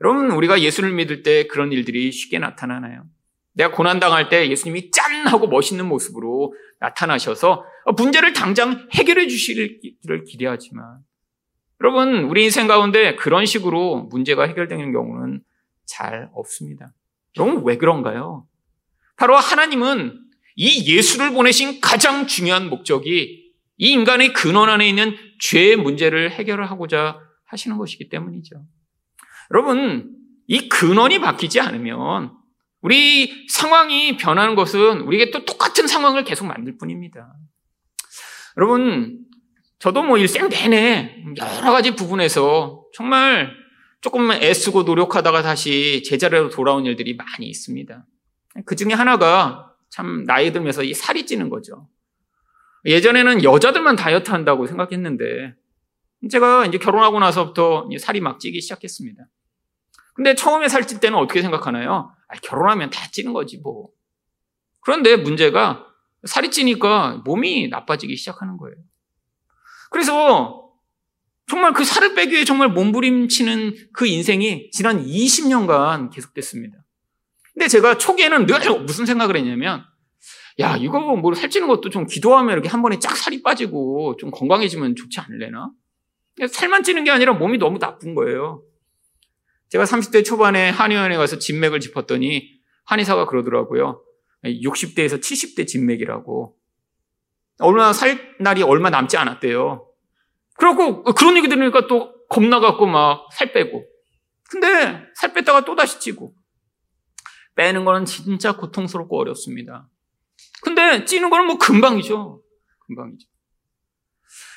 [0.00, 3.04] 여러분 우리가 예수를 믿을 때 그런 일들이 쉽게 나타나나요?
[3.54, 7.64] 내가 고난당할 때 예수님이 짠 하고 멋있는 모습으로 나타나셔서
[7.96, 10.98] 문제를 당장 해결해 주시기를 기대하지만
[11.80, 15.40] 여러분 우리 인생 가운데 그런 식으로 문제가 해결되는 경우는
[15.86, 16.92] 잘 없습니다.
[17.38, 18.46] 여러분 왜 그런가요?
[19.16, 20.23] 바로 하나님은
[20.56, 27.76] 이 예수를 보내신 가장 중요한 목적이 이 인간의 근원 안에 있는 죄의 문제를 해결하고자 하시는
[27.76, 28.64] 것이기 때문이죠.
[29.52, 30.14] 여러분,
[30.46, 32.32] 이 근원이 바뀌지 않으면
[32.80, 37.32] 우리 상황이 변하는 것은 우리에게 또 똑같은 상황을 계속 만들 뿐입니다.
[38.56, 39.18] 여러분,
[39.78, 43.52] 저도 뭐 일생 내내 여러 가지 부분에서 정말
[44.00, 48.06] 조금 애쓰고 노력하다가 다시 제자리로 돌아온 일들이 많이 있습니다.
[48.66, 51.88] 그 중에 하나가 참 나이 들면서 이 살이 찌는 거죠.
[52.84, 55.54] 예전에는 여자들만 다이어트 한다고 생각했는데
[56.28, 59.24] 제가 이제 결혼하고 나서부터 살이 막 찌기 시작했습니다.
[60.14, 62.12] 근데 처음에 살찔 때는 어떻게 생각하나요?
[62.26, 63.90] 아, 결혼하면 다 찌는 거지 뭐.
[64.80, 65.86] 그런데 문제가
[66.24, 68.76] 살이 찌니까 몸이 나빠지기 시작하는 거예요.
[69.92, 70.72] 그래서
[71.46, 76.83] 정말 그 살을 빼기 위해 정말 몸부림치는 그 인생이 지난 20년간 계속됐습니다.
[77.54, 79.84] 근데 제가 초기에는 늘 무슨 생각을 했냐면,
[80.60, 84.96] 야, 이거 뭐 살찌는 것도 좀 기도하면 이렇게 한 번에 쫙 살이 빠지고 좀 건강해지면
[84.96, 85.70] 좋지 않을래나?
[86.48, 88.62] 살만 찌는 게 아니라 몸이 너무 나쁜 거예요.
[89.68, 92.50] 제가 30대 초반에 한의원에 가서 진맥을 짚었더니
[92.84, 94.02] 한의사가 그러더라고요.
[94.44, 96.56] 60대에서 70대 진맥이라고.
[97.60, 99.88] 얼마 살 날이 얼마 남지 않았대요.
[100.56, 103.84] 그러고 그런 얘기 들으니까 또 겁나갖고 막 살 빼고.
[104.50, 106.34] 근데 살 뺐다가 또 다시 찌고.
[107.56, 109.88] 빼는 거는 진짜 고통스럽고 어렵습니다.
[110.62, 112.42] 근데 찌는 거는 뭐 금방이죠.
[112.86, 113.28] 금방이죠.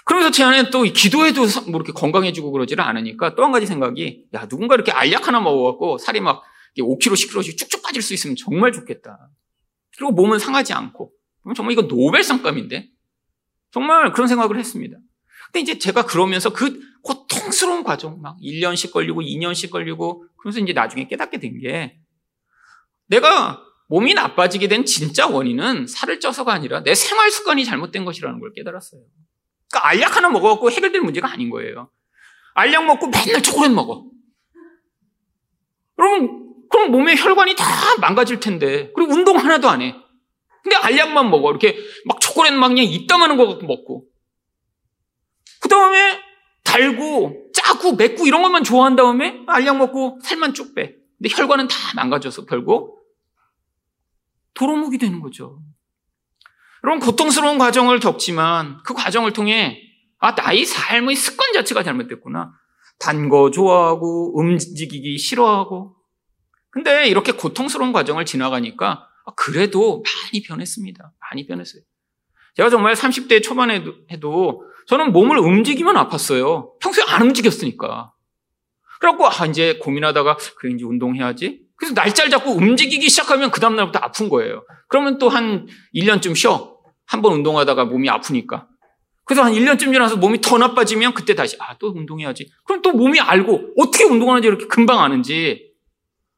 [0.06, 4.48] 그러면서 제 안에 또 기도해도 뭐 이렇게 건강해지고 그러지를 않으니까 또 한 가지 생각이 야
[4.48, 6.44] 누군가 이렇게 알약 하나 먹어갖고 살이 막
[6.78, 9.30] 5kg, 10kg씩 쭉쭉 빠질 수 있으면 정말 좋겠다.
[9.98, 11.12] 그리고 몸은 상하지 않고
[11.56, 12.90] 정말 이거 노벨상감인데
[13.72, 14.98] 정말 그런 생각을 했습니다.
[15.48, 21.08] 근데 이제 제가 그러면서 그 고통스러운 과정 막 1년씩 걸리고 2년씩 걸리고 그러면서 이제 나중에
[21.08, 21.98] 깨닫게 된 게
[23.08, 28.52] 내가 몸이 나빠지게 된 진짜 원인은 살을 쪄서가 아니라 내 생활 습관이 잘못된 것이라는 걸
[28.54, 29.02] 깨달았어요.
[29.70, 31.90] 그러니까 알약 하나 먹어갖고 해결될 문제가 아닌 거예요.
[32.54, 34.06] 알약 먹고 맨날 초콜릿 먹어.
[35.96, 37.66] 그럼, 그럼 몸의 혈관이 다
[38.00, 38.92] 망가질 텐데.
[38.94, 39.96] 그리고 운동 하나도 안 해.
[40.64, 41.50] 근데 알약만 먹어.
[41.50, 44.06] 이렇게 막 초콜릿 막 그냥 이따만한 거 먹고.
[45.62, 46.20] 그 다음에
[46.64, 50.97] 달고 짜고 맵고 이런 것만 좋아한 다음에 알약 먹고 살만 쭉 빼.
[51.18, 53.04] 근데 혈관은 다 망가져서 결국
[54.54, 55.62] 도로묵이 되는 거죠.
[56.84, 59.82] 여러분 고통스러운 과정을 겪지만 그 과정을 통해
[60.20, 62.52] 아 나의 삶의 습관 자체가 잘못됐구나.
[63.00, 65.96] 단 거 좋아하고 움직이기 싫어하고
[66.72, 71.14] 근데 이렇게 고통스러운 과정을 지나가니까 아, 그래도 많이 변했습니다.
[71.20, 71.82] 많이 변했어요.
[72.56, 76.80] 제가 정말 30대 초반에 해도 저는 몸을 움직이면 아팠어요.
[76.80, 78.14] 평소에 안 움직였으니까.
[79.00, 81.62] 그래갖고, 아, 이제 고민하다가, 그래, 이제 운동해야지.
[81.76, 84.64] 그래서 날짜를 잡고 움직이기 시작하면 그 다음날부터 아픈 거예요.
[84.88, 86.76] 그러면 또 한 1년쯤 쉬어.
[87.06, 88.68] 한 번 운동하다가 몸이 아프니까.
[89.26, 92.50] 그래서 한 1년쯤 지나서 몸이 더 나빠지면 그때 다시, 아, 또 운동해야지.
[92.66, 95.68] 그럼 또 몸이 알고, 어떻게 운동하는지 이렇게 금방 아는지.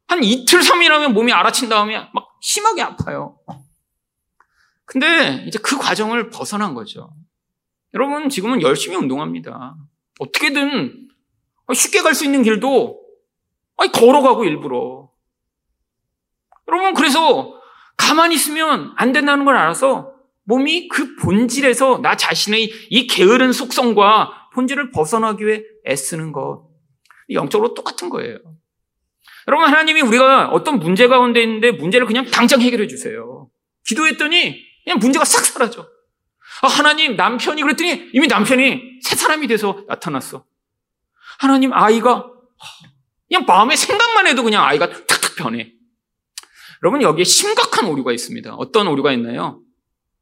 [0.07, 3.37] 한 이틀, 3일 하면 몸이 알아친 다음에 막 심하게 아파요.
[4.85, 7.11] 근데 이제 그 과정을 벗어난 거죠.
[7.93, 9.75] 여러분, 지금은 열심히 운동합니다.
[10.19, 11.07] 어떻게든
[11.73, 12.99] 쉽게 갈 수 있는 길도
[13.93, 15.09] 걸어가고 일부러.
[16.67, 17.59] 여러분, 그래서
[17.97, 24.91] 가만히 있으면 안 된다는 걸 알아서 몸이 그 본질에서 나 자신의 이 게으른 속성과 본질을
[24.91, 26.67] 벗어나기 위해 애쓰는 것.
[27.31, 28.37] 영적으로 똑같은 거예요.
[29.47, 33.49] 여러분, 하나님이 우리가 어떤 문제 가운데 있는데 문제를 그냥 당장 해결해 주세요.
[33.85, 35.87] 기도했더니 그냥 문제가 싹 사라져.
[36.61, 40.48] 아, 하나님 남편이 그랬더니 이미 남편이 새 사람이 돼서 나타났어.
[41.39, 42.31] 하나님 아이가
[43.27, 45.73] 그냥 마음의 생각만 해도 그냥 아이가 탁탁 변해.
[46.83, 48.55] 여러분 여기에 심각한 오류가 있습니다.
[48.55, 49.61] 어떤 오류가 있나요?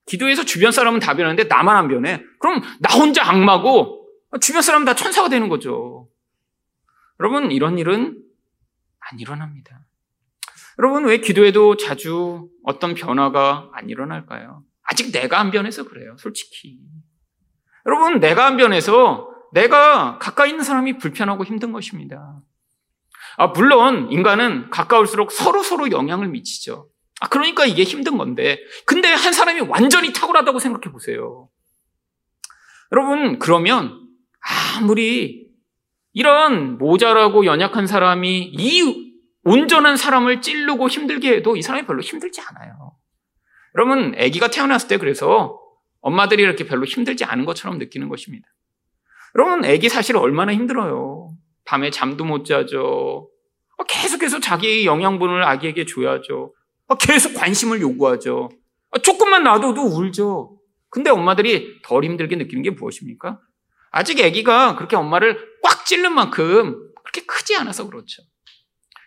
[0.06, 2.24] 기도해서 주변 사람은 다 변하는데 나만 안 변해.
[2.40, 4.08] 그럼 나 혼자 악마고
[4.42, 6.08] 주변 사람 다 천사가 되는 거죠.
[7.20, 8.22] 여러분 이런 일은
[9.00, 9.86] 안 일어납니다.
[10.80, 14.64] 여러분 왜 기도해도 자주 어떤 변화가 안 일어날까요?
[14.84, 16.16] 아직 내가 안 변해서 그래요.
[16.18, 16.80] 솔직히.
[17.86, 22.42] 여러분, 내가 안 변해서 내가 가까이 있는 사람이 불편하고 힘든 것입니다.
[23.38, 26.90] 아, 물론 인간은 가까울수록 서로 서로 영향을 미치죠.
[27.20, 28.60] 아, 그러니까 이게 힘든 건데.
[28.86, 31.50] 근데 한 사람이 완전히 탁월하다고 생각해 보세요.
[32.92, 34.08] 여러분, 그러면
[34.80, 35.48] 아무리
[36.14, 42.96] 이런 모자라고 연약한 사람이 이 온전한 사람을 찌르고 힘들게 해도 이 사람이 별로 힘들지 않아요.
[43.76, 45.60] 여러분, 아기가 태어났을 때 그래서
[46.02, 48.48] 엄마들이 이렇게 별로 힘들지 않은 것처럼 느끼는 것입니다.
[49.36, 51.30] 여러분, 아기 사실 얼마나 힘들어요.
[51.66, 53.30] 밤에 잠도 못 자죠.
[53.88, 56.54] 계속해서 자기의 영양분을 아기에게 줘야죠.
[57.00, 58.50] 계속 관심을 요구하죠.
[59.04, 60.58] 조금만 놔둬도 울죠.
[60.90, 63.40] 근데 엄마들이 덜 힘들게 느끼는 게 무엇입니까?
[63.92, 68.24] 아직 아기가 그렇게 엄마를 꽉 찔른 만큼 그렇게 크지 않아서 그렇죠.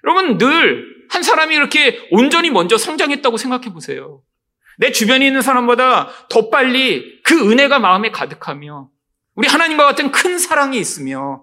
[0.04, 4.22] 여러분 늘 한 사람이 이렇게 온전히 먼저 성장했다고 생각해 보세요.
[4.78, 8.88] 내 주변에 있는 사람보다 더 빨리 그 은혜가 마음에 가득하며
[9.40, 11.42] 우리 하나님과 같은 큰 사랑이 있으며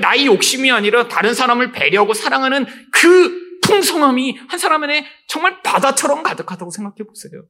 [0.00, 6.72] 나의 욕심이 아니라 다른 사람을 배려하고 사랑하는 그 풍성함이 한 사람 안에 정말 바다처럼 가득하다고
[6.72, 7.44] 생각해 보세요.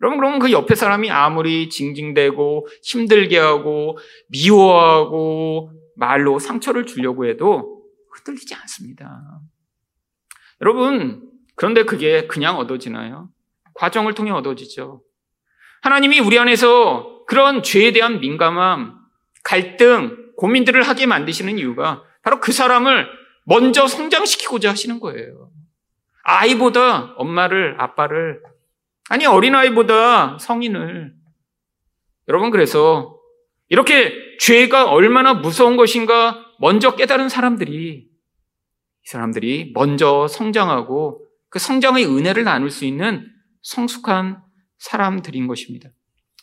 [0.00, 3.98] 여러분, 그러면 그 옆에 사람이 아무리 징징대고 힘들게 하고
[4.30, 7.84] 미워하고 말로 상처를 주려고 해도
[8.16, 9.40] 흔들리지 않습니다.
[10.60, 11.22] 여러분,
[11.54, 13.28] 그런데 그게 그냥 얻어지나요?
[13.74, 15.04] 과정을 통해 얻어지죠.
[15.82, 18.98] 하나님이 우리 안에서 그런 죄에 대한 민감함,
[19.44, 23.06] 갈등, 고민들을 하게 만드시는 이유가 바로 그 사람을
[23.44, 25.50] 먼저 성장시키고자 하시는 거예요.
[26.22, 28.40] 아이보다 엄마를, 아빠를,
[29.10, 31.12] 아니, 어린아이보다 성인을.
[32.28, 33.18] 여러분, 그래서
[33.68, 42.44] 이렇게 죄가 얼마나 무서운 것인가 먼저 깨달은 사람들이, 이 사람들이 먼저 성장하고 그 성장의 은혜를
[42.44, 44.42] 나눌 수 있는 성숙한
[44.78, 45.90] 사람들인 것입니다.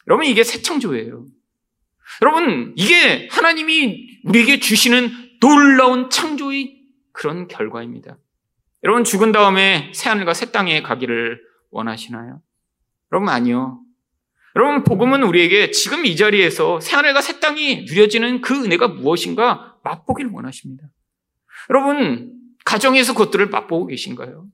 [0.07, 1.25] 여러분, 이게 새 창조예요.
[2.21, 8.17] 여러분, 이게 하나님이 우리에게 주시는 놀라운 창조의 그런 결과입니다.
[8.83, 11.41] 여러분, 죽은 다음에 새하늘과 새 땅에 가기를
[11.71, 12.41] 원하시나요?
[13.11, 13.79] 여러분, 아니요.
[14.55, 20.83] 여러분, 복음은 우리에게 지금 이 자리에서 새하늘과 새 땅이 누려지는 그 은혜가 무엇인가 맛보기를 원하십니다.
[21.69, 22.31] 여러분,
[22.65, 24.47] 가정에서 그것들을 맛보고 계신가요?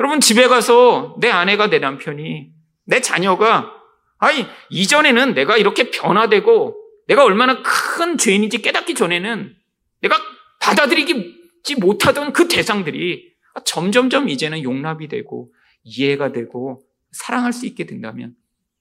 [0.00, 2.50] 여러분 집에 가서 내 아내가 내 남편이
[2.84, 3.72] 내 자녀가
[4.18, 6.76] 아니 이전에는 내가 이렇게 변화되고
[7.06, 9.56] 내가 얼마나 큰 죄인인지 깨닫기 전에는
[10.02, 10.16] 내가
[10.60, 13.32] 받아들이지 못하던 그 대상들이
[13.64, 15.52] 점점점 이제는 용납이 되고
[15.82, 18.34] 이해가 되고 사랑할 수 있게 된다면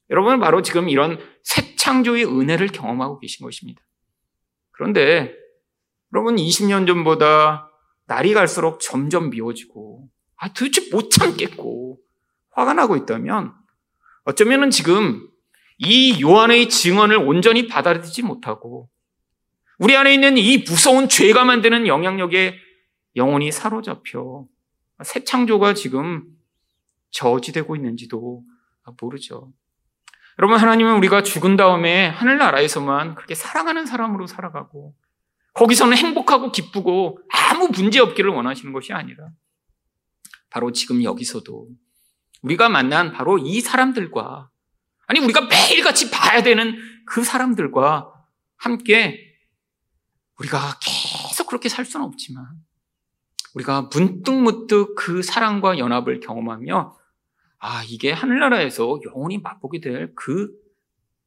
[0.09, 3.81] 여러분은 바로 지금 이런 새 창조의 은혜를 경험하고 계신 것입니다.
[4.71, 5.33] 그런데
[6.13, 7.71] 여러분 20년 전보다
[8.05, 11.99] 날이 갈수록 점점 미워지고 아, 도대체 못 참겠고
[12.51, 13.53] 화가 나고 있다면
[14.27, 15.25] 어쩌면은 지금
[15.77, 18.89] 이 요한의 증언을 온전히 받아들이지 못하고
[19.79, 22.55] 우리 안에 있는 이 무서운 죄가 만드는 영향력에
[23.15, 24.45] 영혼이 사로잡혀
[25.05, 26.25] 새 창조가 지금
[27.11, 28.43] 저지되고 있는지도
[28.99, 29.53] 모르죠.
[30.39, 34.93] 여러분, 하나님은 우리가 죽은 다음에 하늘나라에서만 그렇게 사랑하는 사람으로 살아가고
[35.53, 39.29] 거기서는 행복하고 기쁘고 아무 문제 없기를 원하시는 것이 아니라
[40.49, 41.69] 바로 지금 여기서도
[42.41, 44.49] 우리가 만난 바로 이 사람들과
[45.07, 48.13] 아니 우리가 매일같이 봐야 되는 그 사람들과
[48.57, 49.35] 함께
[50.39, 52.45] 우리가 계속 그렇게 살 수는 없지만
[53.53, 56.97] 우리가 문득문득 그 사랑과 연합을 경험하며
[57.59, 60.51] 아, 이게 하늘나라에서 영원히 맛보게 될 그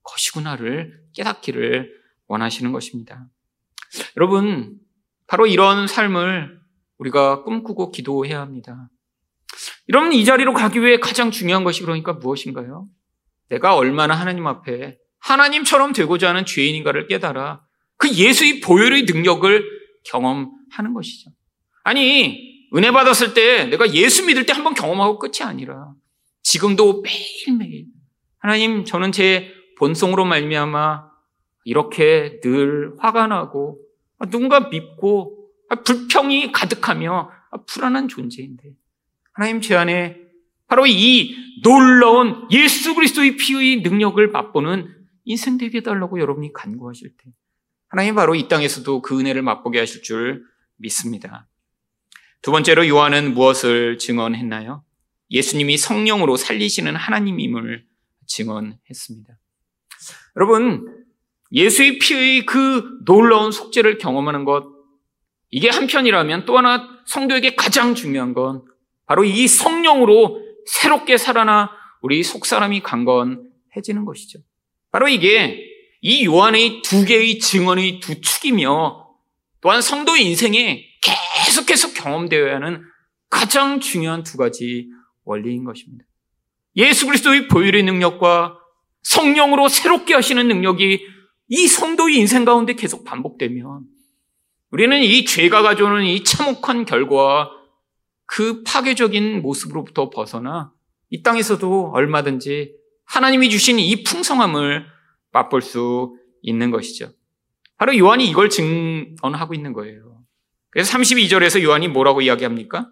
[0.02, 1.92] 것이구나를 깨닫기를
[2.26, 3.28] 원하시는 것입니다.
[4.16, 4.78] 여러분,
[5.26, 6.60] 바로 이런 삶을
[6.98, 8.88] 우리가 꿈꾸고 기도해야 합니다.
[9.90, 12.86] 여러분, 이 자리로 가기 위해 가장 중요한 것이 그러니까 무엇인가요?
[13.48, 17.60] 내가 얼마나 하나님 앞에 하나님처럼 되고자 하는 죄인인가를 깨달아
[17.96, 19.64] 그 예수의 보혈의 능력을
[20.04, 21.30] 경험하는 것이죠.
[21.82, 25.92] 아니, 은혜 받았을 때 내가 예수 믿을 때 한번 경험하고 끝이 아니라
[26.42, 27.86] 지금도 매일매일
[28.38, 31.10] 하나님 저는 제 본성으로 말미암아
[31.64, 33.80] 이렇게 늘 화가 나고
[34.30, 35.50] 누군가 밉고
[35.84, 37.30] 불평이 가득하며
[37.66, 38.70] 불안한 존재인데
[39.40, 40.20] 하나님 제 안에
[40.66, 47.30] 바로 이 놀라운 예수 그리스도의 피의 능력을 맛보는 인생 되게 해달라고 여러분이 간구하실 때
[47.88, 50.44] 하나님 바로 이 땅에서도 그 은혜를 맛보게 하실 줄
[50.76, 51.48] 믿습니다.
[52.42, 54.84] 두 번째로 요한은 무엇을 증언했나요?
[55.30, 57.86] 예수님이 성령으로 살리시는 하나님임을
[58.26, 59.38] 증언했습니다.
[60.36, 61.06] 여러분,
[61.50, 64.66] 예수의 피의 그 놀라운 속죄를 경험하는 것,
[65.48, 68.64] 이게 한편이라면 또 하나 성도에게 가장 중요한 건
[69.10, 71.68] 바로 이 성령으로 새롭게 살아나
[72.00, 74.38] 우리 속사람이 강건해지는 것이죠.
[74.92, 75.60] 바로 이게
[76.00, 79.08] 이 요한의 두 개의 증언의 두 축이며
[79.62, 82.84] 또한 성도의 인생에 계속해서 경험되어야 하는
[83.28, 84.86] 가장 중요한 두 가지
[85.24, 86.04] 원리인 것입니다.
[86.76, 88.60] 예수 그리스도의 보혈의 능력과
[89.02, 91.04] 성령으로 새롭게 하시는 능력이
[91.48, 93.86] 이 성도의 인생 가운데 계속 반복되면
[94.70, 97.59] 우리는 이 죄가 가져오는 이 참혹한 결과와
[98.30, 100.72] 그 파괴적인 모습으로부터 벗어나
[101.10, 104.86] 이 땅에서도 얼마든지 하나님이 주신 이 풍성함을
[105.32, 107.12] 맛볼 수 있는 것이죠.
[107.76, 110.22] 바로 요한이 이걸 증언하고 있는 거예요.
[110.70, 112.88] 그래서 32절에서 요한이 뭐라고 이야기합니까?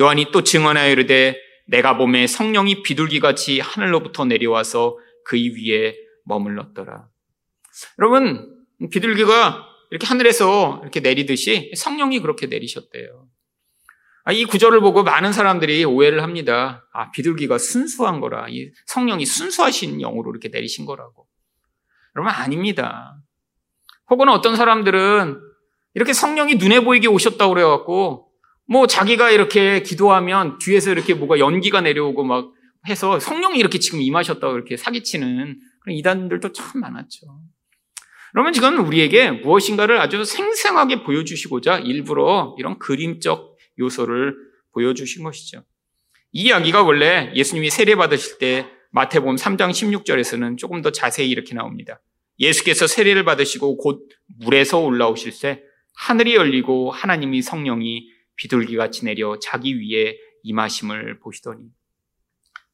[0.00, 4.96] 요한이 또 증언하여 이르되 내가 봄에 성령이 비둘기같이 하늘로부터 내려와서
[5.26, 7.06] 그의 위에 머물렀더라.
[7.98, 13.27] 여러분, 비둘기가 이렇게 하늘에서 이렇게 내리듯이 성령이 그렇게 내리셨대요.
[14.28, 16.86] 아, 이 구절을 보고 많은 사람들이 오해를 합니다.
[16.92, 18.44] 아, 비둘기가 순수한 거라.
[18.50, 21.26] 이 성령이 순수하신 영으로 이렇게 내리신 거라고.
[22.14, 23.16] 여러분, 아닙니다.
[24.10, 25.40] 혹은 어떤 사람들은
[25.94, 28.28] 이렇게 성령이 눈에 보이게 오셨다고 그래갖고
[28.66, 32.52] 뭐 자기가 이렇게 기도하면 뒤에서 이렇게 뭐가 연기가 내려오고 막
[32.86, 37.26] 해서 성령이 이렇게 지금 임하셨다고 이렇게 사기치는 그런 이단들도 참 많았죠.
[38.32, 44.36] 그러면 지금 우리에게 무엇인가를 아주 생생하게 보여주시고자 일부러 이런 그림적 요소를
[44.72, 45.64] 보여주신 것이죠.
[46.32, 52.00] 이 이야기가 원래 예수님이 세례 받으실 때 마태복음 3장 16절에서는 조금 더 자세히 이렇게 나옵니다.
[52.38, 55.62] 예수께서 세례를 받으시고 곧 물에서 올라오실 때
[55.94, 61.64] 하늘이 열리고 하나님이 성령이 비둘기같이 내려 자기 위에 임하심을 보시더니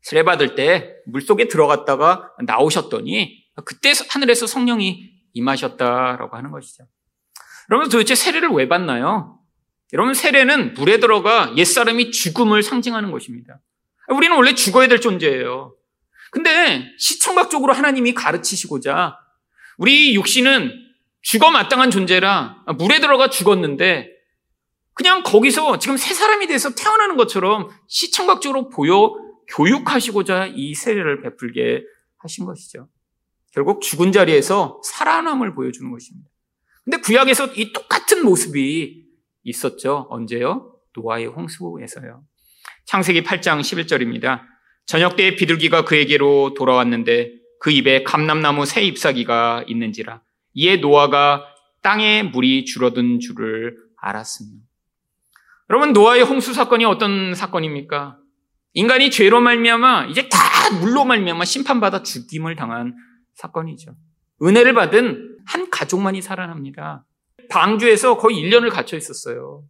[0.03, 6.87] 세례 받을 때 물속에 들어갔다가 나오셨더니 그때 하늘에서 성령이 임하셨다라고 하는 것이죠.
[7.71, 9.41] 여러분 도대체 세례를 왜 받나요?
[9.93, 13.61] 여러분 세례는 물에 들어가 옛사람이 죽음을 상징하는 것입니다.
[14.09, 15.75] 우리는 원래 죽어야 될 존재예요.
[16.31, 19.17] 근데 시청각적으로 하나님이 가르치시고자
[19.79, 20.73] 우리 육신은
[21.23, 24.11] 죽어 마땅한 존재라 물에 들어가 죽었는데
[24.95, 29.13] 그냥 거기서 지금 새 사람이 돼서 태어나는 것처럼 시청각적으로 보여
[29.49, 31.83] 교육하시고자 이 세례를 베풀게
[32.19, 32.89] 하신 것이죠.
[33.53, 36.29] 결국 죽은 자리에서 살아남을 보여주는 것입니다.
[36.85, 39.04] 근데 구약에서 이 똑같은 모습이
[39.45, 40.07] 있었죠.
[40.11, 40.75] 언제요?
[40.97, 42.23] 노아의 홍수에서요.
[42.87, 44.43] 창세기 8장 11절입니다.
[44.87, 50.21] 저녁 때 비둘기가 그에게로 돌아왔는데 그 입에 감람나무 새 잎사귀가 있는지라
[50.53, 51.45] 이에 노아가
[51.83, 54.51] 땅에 물이 줄어든 줄을 알았으며
[55.71, 58.19] 여러분 노아의 홍수 사건이 어떤 사건입니까?
[58.75, 60.39] 인간이 죄로 말미암아 이제 다
[60.79, 62.95] 물로 말미암아 심판받아 죽임을 당한
[63.35, 63.95] 사건이죠.
[64.43, 67.05] 은혜를 받은 한 가족만이 살아납니다.
[67.49, 69.65] 방주에서 거의 1년을 갇혀 있었어요.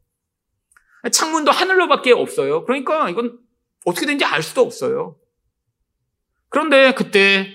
[1.13, 2.65] 창문도 하늘로밖에 없어요.
[2.65, 3.39] 그러니까 이건
[3.85, 5.17] 어떻게 된지 알 수도 없어요.
[6.49, 7.49] 그런데 그때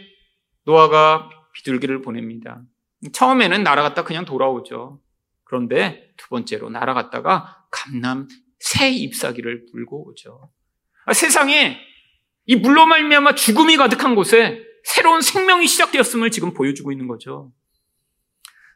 [0.66, 2.62] 노아가 비둘기를 보냅니다.
[3.12, 5.02] 처음에는 날아갔다 그냥 돌아오죠.
[5.46, 8.28] 그런데 두 번째로 날아갔다가 감남
[8.60, 10.52] 새 잎사귀를 물고 오죠.
[11.06, 11.80] 아, 세상에
[12.46, 17.52] 이 물로 말미암아 죽음이 가득한 곳에 새로운 생명이 시작되었음을 지금 보여주고 있는 거죠.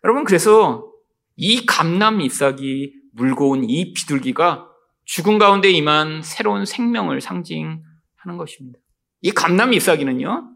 [0.04, 0.93] 여러분 그래서
[1.36, 4.67] 이 감남 잎사귀 물고 온 이 비둘기가
[5.05, 8.79] 죽음 가운데 임한 새로운 생명을 상징하는 것입니다.
[9.21, 10.49] 이 감남 잎사귀는요,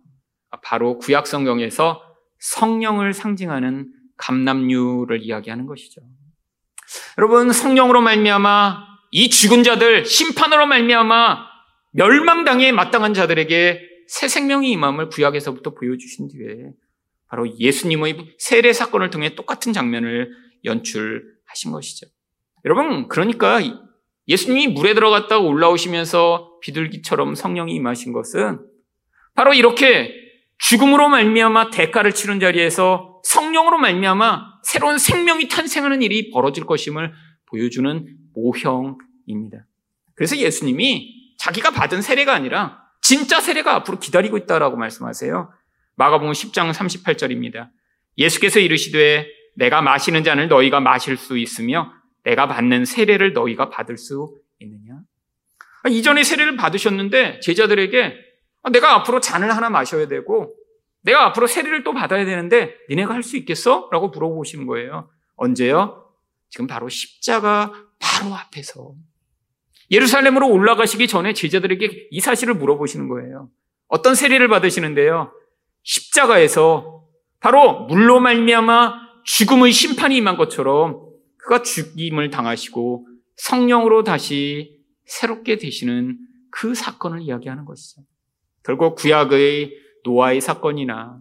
[0.63, 2.01] 바로 구약 성경에서
[2.39, 6.01] 성령을 상징하는 감남류를 이야기하는 것이죠.
[7.17, 11.45] 여러분 성령으로 말미암아 이 죽은 자들 심판으로 말미암아
[11.91, 16.71] 멸망당에 마땅한 자들에게 새 생명이 임함을 구약에서부터 보여주신 뒤에
[17.27, 20.31] 바로 예수님의 세례 사건을 통해 똑같은 장면을
[20.67, 22.05] 연출하신 것이죠.
[22.65, 23.59] 여러분 그러니까
[24.27, 28.59] 예수님이 물에 들어갔다가 올라오시면서 비둘기처럼 성령이 임하신 것은
[29.33, 30.13] 바로 이렇게
[30.59, 37.13] 죽음으로 말미암아 대가를 치른 자리에서 성령으로 말미암아 새로운 생명이 탄생하는 일이 벌어질 것임을
[37.45, 39.65] 보여주는 모형입니다.
[40.15, 45.51] 그래서 예수님이 자기가 받은 세례가 아니라 진짜 세례가 앞으로 기다리고 있다라고 말씀하세요.
[45.95, 47.69] 마가복음 10장 38절입니다.
[48.17, 49.27] 예수께서 이르시되
[49.57, 51.91] 내가 마시는 잔을 너희가 마실 수 있으며
[52.23, 54.99] 내가 받는 세례를 너희가 받을 수 있느냐?
[55.83, 58.15] 아, 이전에 세례를 받으셨는데 제자들에게
[58.63, 60.53] 아, 내가 앞으로 잔을 하나 마셔야 되고
[61.01, 63.89] 내가 앞으로 세례를 또 받아야 되는데 니네가 할 수 있겠어?
[63.91, 65.09] 라고 물어보시는 거예요.
[65.35, 66.05] 언제요?
[66.49, 68.93] 지금 바로 십자가 바로 앞에서
[69.89, 73.49] 예루살렘으로 올라가시기 전에 제자들에게 이 사실을 물어보시는 거예요.
[73.87, 75.31] 어떤 세례를 받으시는데요?
[75.83, 77.05] 십자가에서
[77.39, 81.01] 바로 물로 말미암아 죽음의 심판이 임한 것처럼
[81.37, 86.17] 그가 죽임을 당하시고 성령으로 다시 새롭게 되시는
[86.49, 88.01] 그 사건을 이야기하는 것이죠.
[88.63, 89.73] 결국 구약의
[90.05, 91.19] 노아의 사건이나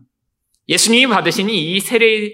[0.68, 2.30] 예수님이 받으신 이 세례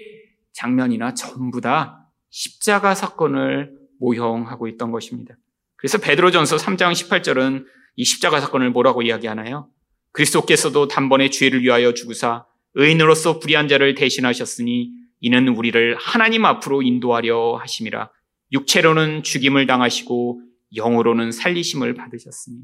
[0.53, 5.35] 장면이나 전부 다 십자가 사건을 모형하고 있던 것입니다.
[5.75, 7.65] 그래서 베드로전서 3장 18절은
[7.95, 9.69] 이 십자가 사건을 뭐라고 이야기하나요?
[10.11, 12.45] 그리스도께서도 단번에 죄를 위하여 죽으사
[12.75, 18.11] 의인으로서 불의한 자를 대신하셨으니 이는 우리를 하나님 앞으로 인도하려 하심이라.
[18.51, 20.41] 육체로는 죽임을 당하시고
[20.75, 22.57] 영으로는 살리심을 받으셨으니.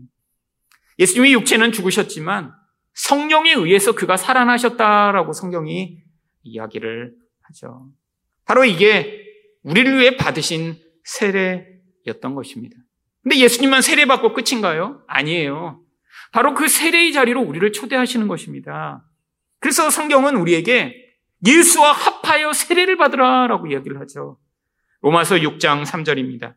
[1.00, 2.52] 예수님이 육체는 죽으셨지만
[2.96, 6.00] 성령에 의해서 그가 살아나셨다라고 성경이
[6.44, 7.92] 이야기를 하죠.
[8.44, 9.24] 바로 이게
[9.64, 12.76] 우리를 위해 받으신 세례였던 것입니다.
[13.24, 15.02] 근데 예수님만 세례받고 끝인가요?
[15.08, 15.82] 아니에요.
[16.34, 19.06] 바로 그 세례의 자리로 우리를 초대하시는 것입니다.
[19.60, 21.09] 그래서 성경은 우리에게
[21.46, 24.38] 예수와 합하여 세례를 받으라라고 이야기를 하죠.
[25.02, 26.56] 로마서 6장 3절입니다.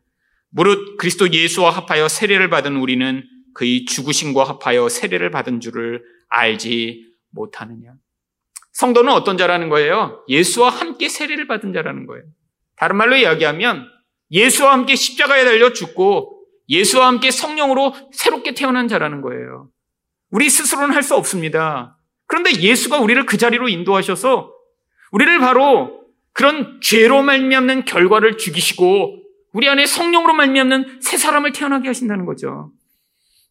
[0.49, 3.23] 무릇 그리스도 예수와 합하여 세례를 받은 우리는
[3.53, 7.93] 그의 죽으심과 합하여 세례를 받은 줄을 알지 못하느냐.
[8.73, 10.23] 성도는 어떤 자라는 거예요?
[10.27, 12.25] 예수와 함께 세례를 받은 자라는 거예요.
[12.75, 13.87] 다른 말로 이야기하면
[14.31, 19.69] 예수와 함께 십자가에 달려 죽고 예수와 함께 성령으로 새롭게 태어난 자라는 거예요.
[20.31, 21.99] 우리 스스로는 할 수 없습니다.
[22.25, 24.52] 그런데 예수가 우리를 그 자리로 인도하셔서
[25.13, 26.03] 우리를 바로
[26.33, 29.21] 그런 죄로 말미암는 결과를 죽이시고
[29.53, 32.71] 우리 안에 성령으로 말미암는 새 사람을 태어나게 하신다는 거죠.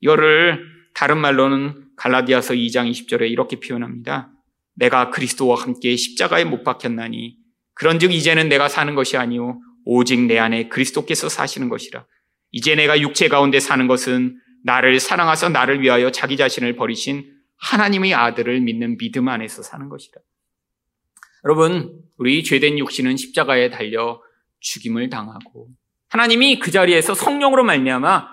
[0.01, 4.31] 이거를 다른 말로는 갈라디아서 2장 20절에 이렇게 표현합니다.
[4.75, 7.37] 내가 그리스도와 함께 십자가에 못 박혔나니
[7.75, 12.05] 그런즉 이제는 내가 사는 것이 아니요 오직 내 안에 그리스도께서 사시는 것이라.
[12.51, 17.25] 이제 내가 육체 가운데 사는 것은 나를 사랑하사 나를 위하여 자기 자신을 버리신
[17.59, 20.21] 하나님의 아들을 믿는 믿음 안에서 사는 것이라.
[21.45, 24.22] 여러분, 우리 죄된 육신은 십자가에 달려
[24.61, 25.68] 죽임을 당하고
[26.09, 28.28] 하나님이 그 자리에서 성령으로 말미암아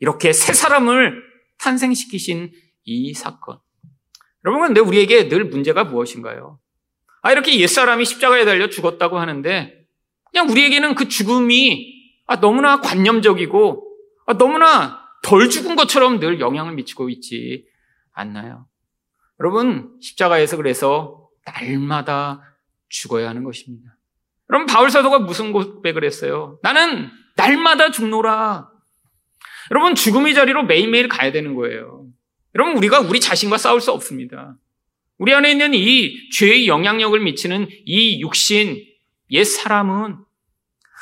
[0.00, 1.22] 이렇게 새 사람을
[1.58, 2.52] 탄생시키신
[2.84, 3.58] 이 사건.
[4.44, 6.58] 여러분, 근데 우리에게 늘 문제가 무엇인가요?
[7.22, 9.86] 아, 이렇게 옛사람이 십자가에 달려 죽었다고 하는데
[10.30, 11.94] 그냥 우리에게는 그 죽음이
[12.26, 13.96] 아, 너무나 관념적이고
[14.26, 17.66] 아, 너무나 덜 죽은 것처럼 늘 영향을 미치고 있지
[18.12, 18.66] 않나요?
[19.40, 22.56] 여러분, 십자가에서 그래서 날마다
[22.88, 23.96] 죽어야 하는 것입니다.
[24.46, 26.58] 그럼 바울 사도가 무슨 고백을 했어요?
[26.62, 28.68] 나는 날마다 죽노라.
[29.70, 32.06] 여러분 죽음의 자리로 매일매일 가야 되는 거예요.
[32.54, 34.56] 여러분 우리가 우리 자신과 싸울 수 없습니다.
[35.18, 38.84] 우리 안에 있는 이 죄의 영향력을 미치는 이 육신,
[39.30, 40.18] 옛 사람은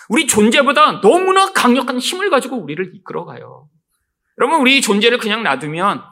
[0.08, 3.68] 우리 존재보다 너무나 강력한 힘을 가지고 우리를 이끌어가요.
[4.38, 6.02] 여러분 우리 존재를 그냥 놔두면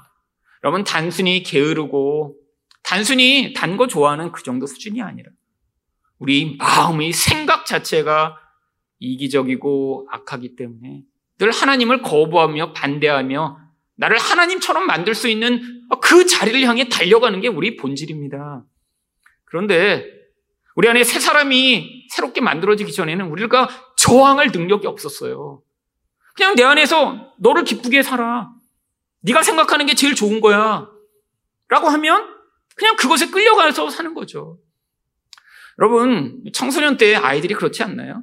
[0.64, 2.36] 여러분 단순히 게으르고
[2.82, 5.30] 단순히 단 거 좋아하는 그 정도 수준이 아니라
[6.18, 8.36] 우리 마음의 생각 자체가
[8.98, 11.02] 이기적이고 악하기 때문에
[11.38, 13.58] 늘 하나님을 거부하며 반대하며
[13.96, 18.64] 나를 하나님처럼 만들 수 있는 그 자리를 향해 달려가는 게 우리 본질입니다.
[19.44, 20.06] 그런데
[20.74, 25.62] 우리 안에 새 사람이 새롭게 만들어지기 전에는 우리가 저항할 능력이 없었어요.
[26.34, 28.50] 그냥 내 안에서 너를 기쁘게 살아.
[29.20, 30.88] 네가 생각하는 게 제일 좋은 거야.
[31.68, 32.39] 라고 하면
[32.80, 34.58] 그냥 그것에 끌려가서 사는 거죠.
[35.78, 38.22] 여러분, 청소년 때 아이들이 그렇지 않나요?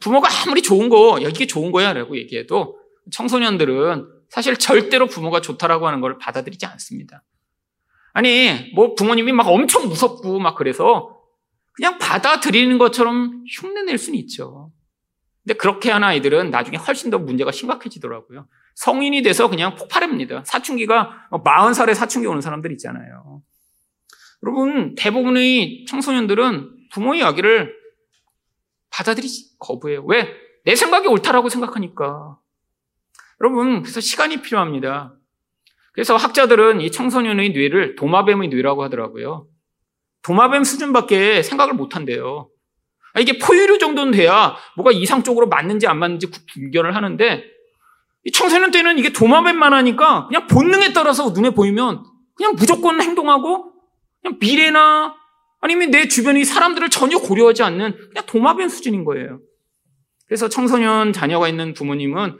[0.00, 2.78] 부모가 아무리 좋은 거, 이게 좋은 거야 라고 얘기해도
[3.12, 7.22] 청소년들은 사실 절대로 부모가 좋다라고 하는 걸 받아들이지 않습니다.
[8.14, 11.20] 아니, 뭐 부모님이 막 엄청 무섭고 막 그래서
[11.72, 14.72] 그냥 받아들이는 것처럼 흉내낼 수는 있죠.
[15.44, 18.48] 근데 그렇게 한 아이들은 나중에 훨씬 더 문제가 심각해지더라고요.
[18.76, 20.44] 성인이 돼서 그냥 폭발합니다.
[20.46, 23.42] 사춘기가 40살에 사춘기 오는 사람들 있잖아요.
[24.42, 27.74] 여러분, 대부분의 청소년들은 부모의 이야기를
[28.90, 30.04] 받아들이지 거부해요.
[30.04, 30.34] 왜?
[30.64, 32.38] 내 생각이 옳다라고 생각하니까.
[33.40, 35.14] 여러분, 그래서 시간이 필요합니다.
[35.92, 39.46] 그래서 학자들은 이 청소년의 뇌를 도마뱀의 뇌라고 하더라고요.
[40.22, 42.50] 도마뱀 수준밖에 생각을 못 한대요.
[43.12, 47.44] 아, 이게 포유류 정도는 돼야 뭐가 이상적으로 맞는지 안 맞는지 분별을 하는데
[48.24, 53.69] 이 청소년 때는 이게 도마뱀만 하니까 그냥 본능에 따라서 눈에 보이면 그냥 무조건 행동하고
[54.22, 55.14] 그냥 미래나
[55.60, 59.40] 아니면 내 주변의 사람들을 전혀 고려하지 않는 그냥 도마뱀 수준인 거예요.
[60.26, 62.38] 그래서 청소년 자녀가 있는 부모님은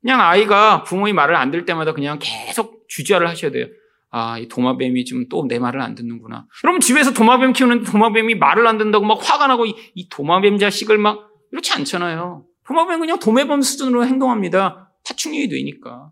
[0.00, 3.66] 그냥 아이가 부모의 말을 안 들 때마다 그냥 계속 주지화를 하셔야 돼요.
[4.10, 6.46] 아, 이 도마뱀이 좀또내 말을 안 듣는구나.
[6.64, 10.98] 여러분 집에서 도마뱀 키우는 도마뱀이 말을 안 듣는다고 막 화가 나고 이, 이 도마뱀 자식을
[10.98, 12.44] 막 이렇지 않잖아요.
[12.66, 14.90] 도마뱀은 그냥 도매범 수준으로 행동합니다.
[15.06, 16.10] 파충류이 되니까.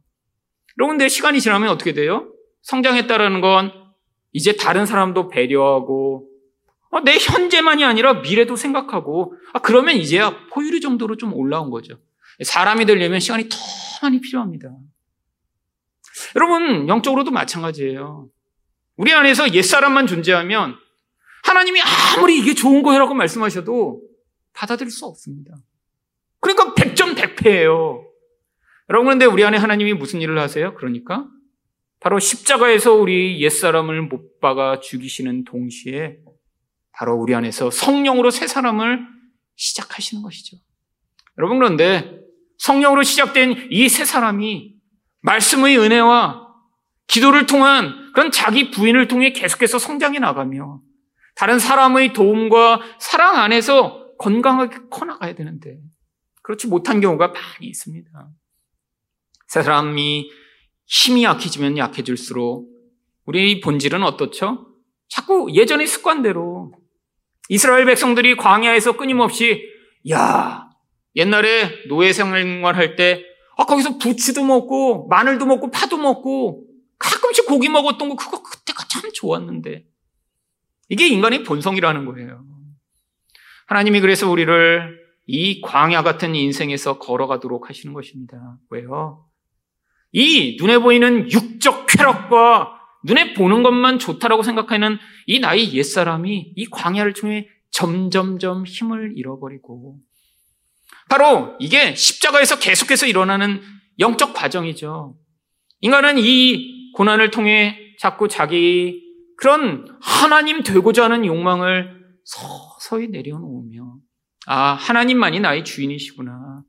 [0.78, 2.32] 여러분, 근데 시간이 지나면 어떻게 돼요?
[2.62, 3.72] 성장했다라는 건
[4.32, 6.28] 이제 다른 사람도 배려하고
[6.90, 11.98] 아, 내 현재만이 아니라 미래도 생각하고 아, 그러면 이제야 포유류 정도로 좀 올라온 거죠.
[12.42, 13.56] 사람이 되려면 시간이 더
[14.02, 14.70] 많이 필요합니다.
[16.36, 18.28] 여러분, 영적으로도 마찬가지예요.
[18.96, 20.76] 우리 안에서 옛사람만 존재하면
[21.44, 21.80] 하나님이
[22.16, 24.02] 아무리 이게 좋은 거라고 말씀하셔도
[24.52, 25.54] 받아들일 수 없습니다.
[26.40, 28.04] 그러니까 100점 100패예요.
[28.88, 30.74] 여러분, 그런데 우리 안에 하나님이 무슨 일을 하세요?
[30.74, 31.26] 그러니까
[32.00, 36.18] 바로 십자가에서 우리 옛사람을 못 박아 죽이시는 동시에
[36.92, 39.06] 바로 우리 안에서 성령으로 새 사람을
[39.56, 40.56] 시작하시는 것이죠.
[41.38, 42.20] 여러분, 그런데
[42.58, 44.74] 성령으로 시작된 이 새 사람이
[45.22, 46.46] 말씀의 은혜와
[47.08, 50.80] 기도를 통한 그런 자기 부인을 통해 계속해서 성장해 나가며
[51.34, 55.78] 다른 사람의 도움과 사랑 안에서 건강하게 커나가야 되는데
[56.42, 58.10] 그렇지 못한 경우가 많이 있습니다.
[59.48, 60.30] 새 사람이
[60.86, 62.68] 힘이 약해지면 약해질수록
[63.26, 64.66] 우리의 본질은 어떻죠?
[65.08, 66.72] 자꾸 예전의 습관대로
[67.48, 69.62] 이스라엘 백성들이 광야에서 끊임없이
[70.10, 70.68] 야
[71.14, 73.24] 옛날에 노예 생활할 때
[73.56, 76.66] 아, 거기서 부추도 먹고, 마늘도 먹고, 파도 먹고,
[76.98, 79.86] 가끔씩 고기 먹었던 거, 그거 그때가 참 좋았는데.
[80.90, 82.44] 이게 인간의 본성이라는 거예요.
[83.66, 88.58] 하나님이 그래서 우리를 이 광야 같은 인생에서 걸어가도록 하시는 것입니다.
[88.70, 89.25] 왜요?
[90.12, 92.72] 이 눈에 보이는 육적 쾌락과
[93.04, 99.98] 눈에 보는 것만 좋다라고 생각하는 이 나이 옛사람이 이 광야를 통해 점점점 힘을 잃어버리고
[101.08, 103.62] 바로 이게 십자가에서 계속해서 일어나는
[103.98, 105.16] 영적 과정이죠.
[105.80, 109.02] 인간은 이 고난을 통해 자꾸 자기
[109.36, 113.96] 그런 하나님 되고자 하는 욕망을 서서히 내려놓으며,
[114.46, 116.62] 아, 하나님만이 나의 주인이시구나.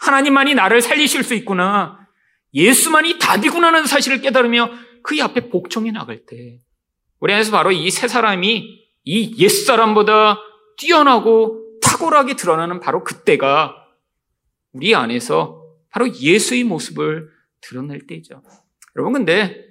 [0.00, 1.98] 하나님만이 나를 살리실 수 있구나.
[2.54, 4.70] 예수만이 답이구나라는 사실을 깨달으며
[5.02, 6.58] 그 앞에 복종해 나갈 때,
[7.20, 10.38] 우리 안에서 바로 이 세 사람이 이 옛사람보다
[10.76, 13.74] 뛰어나고 탁월하게 드러나는 바로 그때가
[14.72, 17.28] 우리 안에서 바로 예수의 모습을
[17.60, 18.42] 드러낼 때이죠.
[18.96, 19.64] 여러분, 근데,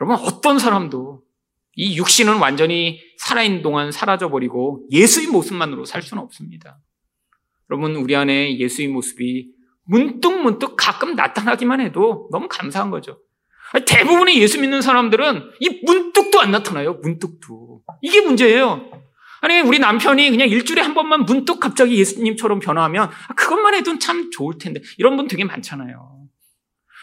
[0.00, 1.22] 여러분, 어떤 사람도
[1.76, 6.78] 이 육신은 완전히 살아있는 동안 사라져버리고 예수의 모습만으로 살 수는 없습니다.
[7.70, 9.53] 여러분, 우리 안에 예수의 모습이
[9.84, 13.18] 문득 문득 가끔 나타나기만 해도 너무 감사한 거죠.
[13.86, 16.94] 대부분의 예수 믿는 사람들은 이 문득도 안 나타나요.
[17.02, 17.82] 문득도.
[18.02, 18.90] 이게 문제예요.
[19.40, 24.30] 아니, 우리 남편이 그냥 일주일에 한 번만 문득 갑자기 예수님처럼 변화하면 아, 그것만 해도 참
[24.30, 24.80] 좋을 텐데.
[24.96, 26.22] 이런 분 되게 많잖아요.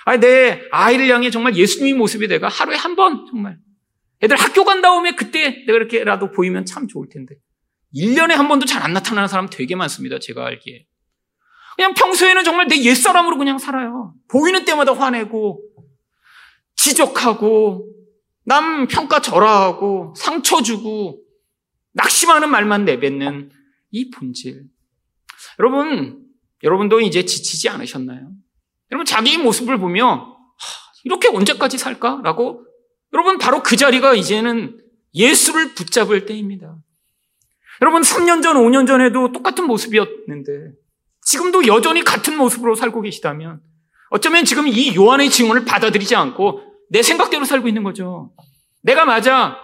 [0.06, 3.58] 아니, 내 아이를 향해 정말 예수님의 모습이 내가 하루에 한 번 정말.
[4.24, 7.36] 애들 학교 간 다음에 그때 내가 이렇게라도 보이면 참 좋을 텐데.
[7.96, 10.18] 1년에 한 번도 잘 안 나타나는 사람 되게 많습니다.
[10.20, 10.86] 제가 알기에.
[11.82, 14.14] 그냥 평소에는 정말 내 옛사람으로 그냥 살아요.
[14.28, 15.64] 보이는 때마다 화내고,
[16.76, 17.92] 지적하고,
[18.46, 21.24] 남 평가 절하하고, 상처 주고,
[21.94, 23.50] 낙심하는 말만 내뱉는
[23.90, 24.66] 이 본질.
[25.58, 26.24] 여러분,
[26.62, 28.30] 여러분도 이제 지치지 않으셨나요?
[28.92, 30.38] 여러분, 자기 모습을 보며,
[31.04, 32.22] 이렇게 언제까지 살까?
[32.24, 32.64] 라고,
[33.12, 34.80] 여러분, 바로 그 자리가 이제는
[35.16, 36.78] 예수를 붙잡을 때입니다.
[37.82, 40.81] 여러분 3년 전, 5년 전에도 똑같은 모습이었는데
[41.22, 43.62] 지금도 여전히 같은 모습으로 살고 계시다면
[44.10, 48.34] 어쩌면 지금 이 요한의 증언을 받아들이지 않고 내 생각대로 살고 있는 거죠.
[48.82, 49.58] 내가 맞아.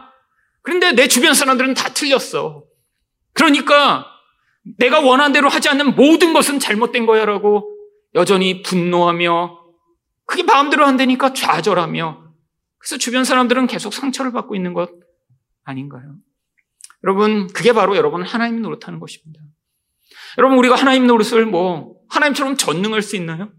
[0.62, 2.64] 그런데 내 주변 사람들은 다 틀렸어.
[3.34, 4.06] 그러니까
[4.78, 7.70] 내가 원한 대로 하지 않는 모든 것은 잘못된 거야라고
[8.16, 9.58] 여전히 분노하며
[10.26, 12.28] 그게 마음대로 안 되니까 좌절하며
[12.78, 14.92] 그래서 주변 사람들은 계속 상처를 받고 있는 것
[15.64, 16.16] 아닌가요?
[17.04, 19.42] 여러분, 그게 바로 여러분 하나님 노릇하는 것입니다.
[20.38, 23.52] 여러분, 우리가 하나님 노릇을 뭐 하나님처럼 전능할 수 있나요?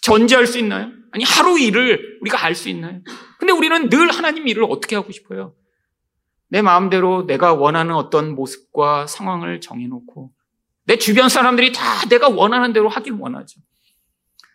[0.00, 0.90] 전제할 수 있나요?
[1.12, 3.00] 아니, 하루 일을 우리가 알 수 있나요?
[3.38, 5.54] 근데 우리는 늘 하나님 일을 어떻게 하고 싶어요?
[6.48, 10.32] 내 마음대로 내가 원하는 어떤 모습과 상황을 정해놓고
[10.84, 13.60] 내 주변 사람들이 다 내가 원하는 대로 하길 원하죠.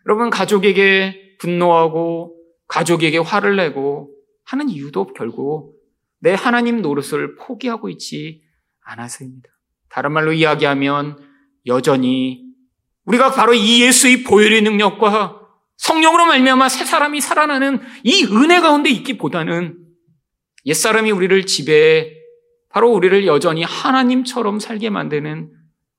[0.06, 2.36] 여러분, 가족에게 분노하고
[2.68, 4.12] 가족에게 화를 내고
[4.44, 5.76] 하는 이유도 결국
[6.20, 8.42] 내 하나님 노릇을 포기하고 있지
[8.82, 9.50] 않아서입니다.
[9.90, 11.27] 다른 말로 이야기하면
[11.68, 12.44] 여전히
[13.06, 15.42] 우리가 바로 이 예수의 보혈의 능력과
[15.78, 19.78] 성령으로 말미암아 새 사람이 살아나는 이 은혜 가운데 있기보다는
[20.66, 22.14] 옛 사람이 우리를 지배해
[22.70, 25.52] 바로 우리를 여전히 하나님처럼 살게 만드는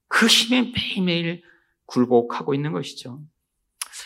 [0.08, 1.42] 그 힘에 매일매일
[1.86, 3.20] 굴복하고 있는 것이죠.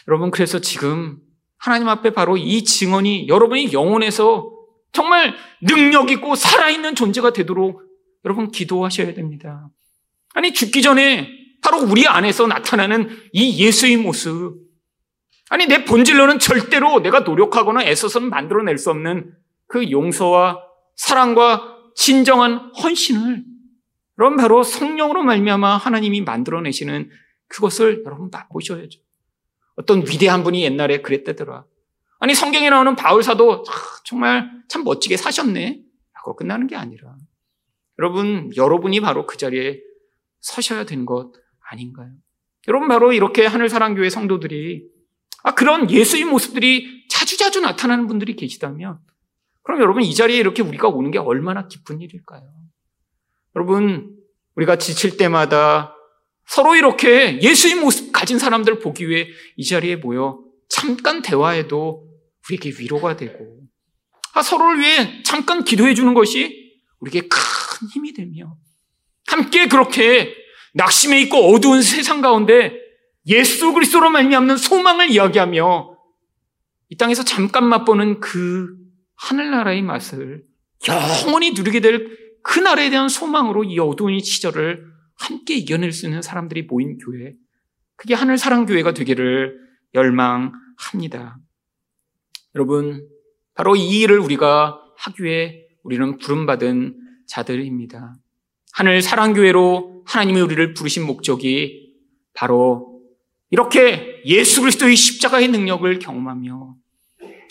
[0.09, 1.19] 여러분, 그래서 지금
[1.59, 4.51] 하나님 앞에 바로 이 증언이 여러분의 영혼에서
[4.93, 7.83] 정말 능력 있고 살아있는 존재가 되도록
[8.25, 9.69] 여러분 기도하셔야 됩니다.
[10.35, 14.61] 아니, 죽기 전에 바로 우리 안에서 나타나는 이 예수의 모습.
[15.49, 19.35] 아니, 내 본질로는 절대로 내가 노력하거나 애써서는 만들어낼 수 없는
[19.69, 20.61] 그 용서와
[20.97, 23.45] 사랑과 진정한 헌신을
[24.19, 27.11] 여러분 바로 성령으로 말미암아 하나님이 만들어내시는
[27.49, 29.01] 그것을 여러분 맛보셔야죠.
[29.77, 31.65] 어떤 위대한 분이 옛날에 그랬다더라.
[32.19, 33.65] 아니 성경에 나오는 바울 사도
[34.05, 35.81] 정말 참 멋지게 사셨네.
[36.15, 37.17] 라고 끝나는 게 아니라
[37.99, 39.81] 여러분 여러분이 바로 그 자리에
[40.41, 41.33] 서셔야 되는 것
[41.73, 42.11] 아닌가요?
[42.68, 44.85] 여러분 바로 이렇게 하늘사랑교회 성도들이
[45.43, 48.99] 아 그런 예수의 모습들이 자주자주 나타나는 분들이 계시다면
[49.62, 52.43] 그럼 여러분 이 자리에 이렇게 우리가 오는 게 얼마나 기쁜 일일까요?
[53.57, 54.16] 여러분
[54.55, 55.97] 우리가 지칠 때마다
[56.47, 62.09] 서로 이렇게 예수의 모습 가진 사람들 보기 위해 이 자리에 모여 잠깐 대화해도
[62.49, 63.62] 우리에게 위로가 되고
[64.35, 68.57] 아, 서로를 위해 잠깐 기도해 주는 것이 우리에게 큰 힘이 되며
[69.27, 70.41] 함께 그렇게
[70.75, 72.81] 낙심해 있고 어두운 세상 가운데
[73.27, 75.97] 예수 그리스도로 말미암는 소망을 이야기하며
[76.89, 78.68] 이 땅에서 잠깐 맛보는 그
[79.16, 80.45] 하늘나라의 맛을
[80.89, 84.85] 영원히 누리게 될그 나라에 대한 소망으로 이 어두운 시절을
[85.16, 87.35] 함께 이겨낼 수 있는 사람들이 모인 교회.
[87.97, 89.57] 그게 하늘 사랑 교회가 되기를
[89.95, 91.39] 열망합니다.
[92.55, 93.07] 여러분,
[93.55, 96.97] 바로 이 일을 우리가 하기 위해 우리는 부름받은
[97.29, 98.14] 자들입니다.
[98.73, 101.93] 하늘 사랑교회로 하나님이 우리를 부르신 목적이
[102.35, 103.01] 바로
[103.51, 106.75] 이렇게 예수 그리스도의 십자가의 능력을 경험하며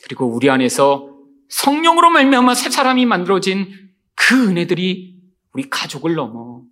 [0.04, 1.16] 그리고 우리 안에서
[1.50, 3.70] 성령으로 말미암아 새 사람이 만들어진
[4.16, 5.16] 그 은혜들이
[5.54, 6.64] 우리 가족을 넘어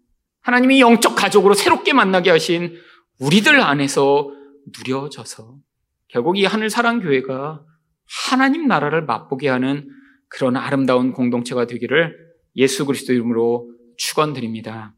[0.42, 2.76] 하나님이 영적 가족으로 새롭게 만나게 하신
[3.20, 4.32] 우리들 안에서
[4.78, 5.58] 누려져서
[6.08, 7.64] 결국 이 하늘 사랑 교회가
[8.30, 9.90] 하나님 나라를 맛보게 하는
[10.28, 12.16] 그런 아름다운 공동체가 되기를
[12.56, 13.70] 예수 그리스도 이름으로
[14.00, 14.94] 축원드립니다.